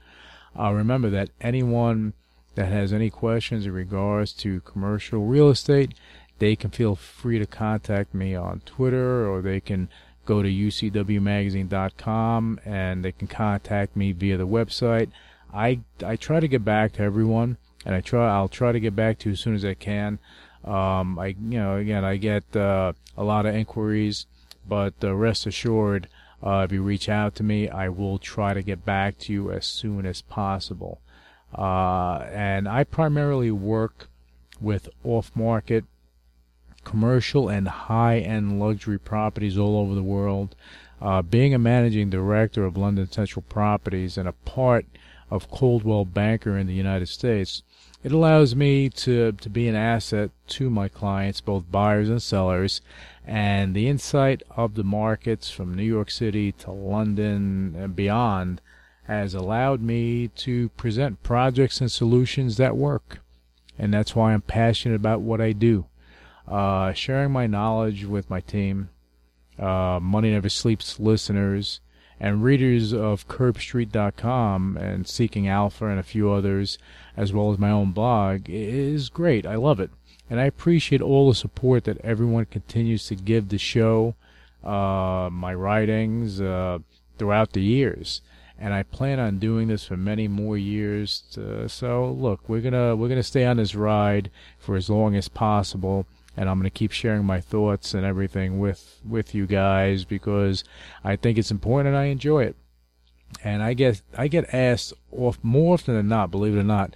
[0.58, 2.12] Uh, remember that anyone
[2.54, 5.94] that has any questions in regards to commercial real estate,
[6.38, 9.88] they can feel free to contact me on Twitter or they can
[10.24, 15.10] go to ucwmagazine.com and they can contact me via the website.
[15.52, 18.96] I I try to get back to everyone, and I try I'll try to get
[18.96, 20.18] back to you as soon as I can.
[20.64, 24.26] Um, I you know again I get uh, a lot of inquiries,
[24.66, 26.08] but uh, rest assured,
[26.42, 29.50] uh, if you reach out to me, I will try to get back to you
[29.50, 31.00] as soon as possible.
[31.56, 34.08] Uh, and I primarily work
[34.58, 35.84] with off-market
[36.84, 40.54] commercial and high-end luxury properties all over the world.
[41.00, 44.86] Uh, being a managing director of London Central Properties and a part
[45.30, 47.62] of Coldwell Banker in the United States,
[48.04, 52.80] it allows me to, to be an asset to my clients, both buyers and sellers,
[53.24, 58.60] and the insight of the markets from New York City to London and beyond
[59.04, 63.18] has allowed me to present projects and solutions that work.
[63.78, 65.86] And that's why I'm passionate about what I do.
[66.48, 68.90] Uh, sharing my knowledge with my team,
[69.58, 71.80] uh, Money Never Sleeps listeners,
[72.18, 76.78] and readers of curbstreet.com and Seeking Alpha and a few others,
[77.16, 79.44] as well as my own blog, is great.
[79.44, 79.90] I love it.
[80.30, 84.14] And I appreciate all the support that everyone continues to give the show,
[84.64, 86.78] uh, my writings, uh,
[87.18, 88.22] throughout the years.
[88.58, 91.24] And I plan on doing this for many more years.
[91.32, 95.28] To, so look, we're gonna we're gonna stay on this ride for as long as
[95.28, 96.06] possible
[96.36, 100.64] and I'm going to keep sharing my thoughts and everything with with you guys because
[101.04, 102.56] I think it's important and I enjoy it.
[103.44, 106.94] And I get I get asked off more often than not, believe it or not,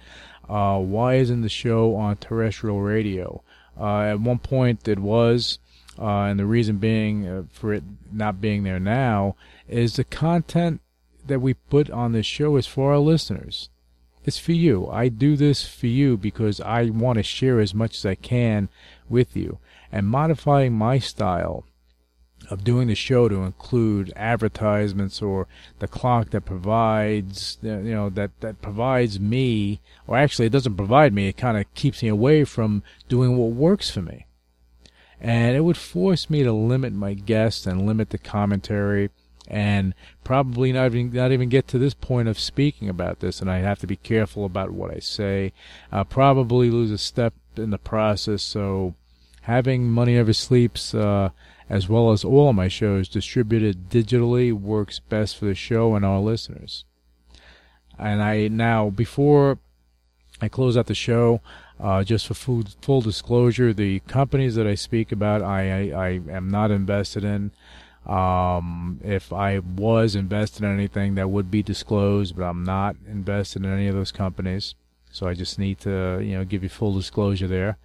[0.49, 3.43] uh, why isn't the show on terrestrial radio?
[3.79, 5.59] Uh, at one point it was,
[5.99, 9.35] uh, and the reason being uh, for it not being there now
[9.67, 10.81] is the content
[11.25, 13.69] that we put on this show is for our listeners.
[14.23, 14.89] It's for you.
[14.89, 18.67] I do this for you because I want to share as much as I can
[19.09, 19.59] with you.
[19.91, 21.65] And modifying my style
[22.49, 25.47] of doing the show to include advertisements or
[25.79, 31.11] the clock that provides you know that that provides me or actually it doesn't provide
[31.13, 34.27] me it kind of keeps me away from doing what works for me
[35.19, 39.09] and it would force me to limit my guests and limit the commentary
[39.47, 39.93] and
[40.23, 43.59] probably not even not even get to this point of speaking about this, and I
[43.59, 45.53] have to be careful about what I say.
[45.91, 48.43] I'll probably lose a step in the process.
[48.43, 48.95] So,
[49.41, 51.29] having Money Never Sleeps, uh,
[51.69, 56.05] as well as all of my shows distributed digitally, works best for the show and
[56.05, 56.85] our listeners.
[57.99, 59.59] And I now before
[60.41, 61.41] I close out the show.
[61.79, 66.09] Uh, just for full, full disclosure, the companies that I speak about, I, I, I
[66.29, 67.51] am not invested in.
[68.05, 73.63] Um, if I was invested in anything, that would be disclosed, but I'm not invested
[73.63, 74.75] in any of those companies.
[75.17, 77.79] So I just need to, you know, give you full disclosure there.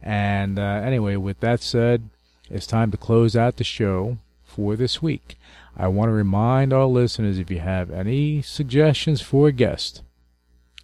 [0.00, 2.08] And uh, anyway, with that said,
[2.48, 5.36] it's time to close out the show for this week.
[5.76, 10.02] I want to remind our listeners if you have any suggestions for a guest,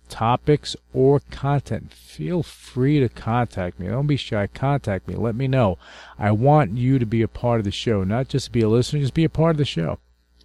[0.09, 3.87] topics, or content, feel free to contact me.
[3.87, 4.49] Don't be shy.
[4.49, 5.15] Contact me.
[5.15, 5.79] Let me know.
[6.19, 8.99] I want you to be a part of the show, not just be a listener,
[8.99, 10.01] just be a part of the show.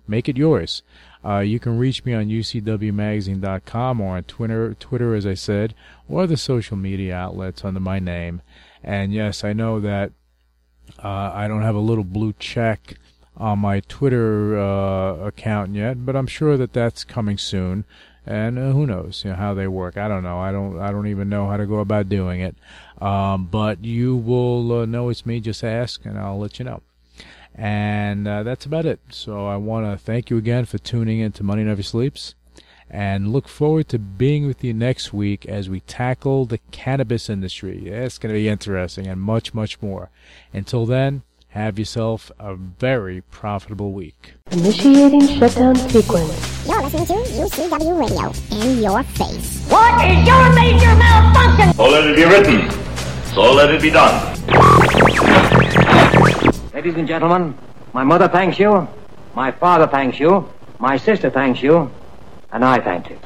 [0.08, 0.84] Make it yours.
[1.28, 5.76] Uh, you can reach me on ucwmagazine.com or on Twitter, Twitter, as I said,
[6.08, 8.42] or the social media outlets under my name.
[8.84, 10.12] And yes, I know that
[11.04, 12.96] uh, I don't have a little blue check
[13.36, 17.86] on my Twitter uh, account yet, but I'm sure that that's coming soon
[18.28, 19.98] and uh, who knows you know, how they work.
[19.98, 20.38] I don't know.
[20.38, 20.80] I don't.
[20.80, 22.56] I don't even know how to go about doing it.
[23.02, 25.40] Um, but you will uh, know it's me.
[25.40, 26.82] Just ask, and I'll let you know.
[27.58, 29.00] And uh, that's about it.
[29.10, 32.36] So I want to thank you again for tuning in to Money Never Sleeps,
[32.90, 37.82] and look forward to being with you next week as we tackle the cannabis industry.
[37.86, 40.10] Yeah, it's going to be interesting and much, much more.
[40.54, 41.24] Until then.
[41.52, 44.34] Have yourself a very profitable week.
[44.52, 46.68] Initiating shutdown sequence.
[46.68, 48.62] You're listening to UCW Radio.
[48.62, 49.66] In your face.
[49.68, 51.74] What is your major malfunction?
[51.74, 52.70] So let it be written.
[53.34, 54.36] So let it be done.
[56.78, 57.58] Ladies and gentlemen,
[57.92, 58.88] my mother thanks you,
[59.34, 61.92] my father thanks you, my sister thanks you,
[62.52, 63.16] and I thank you.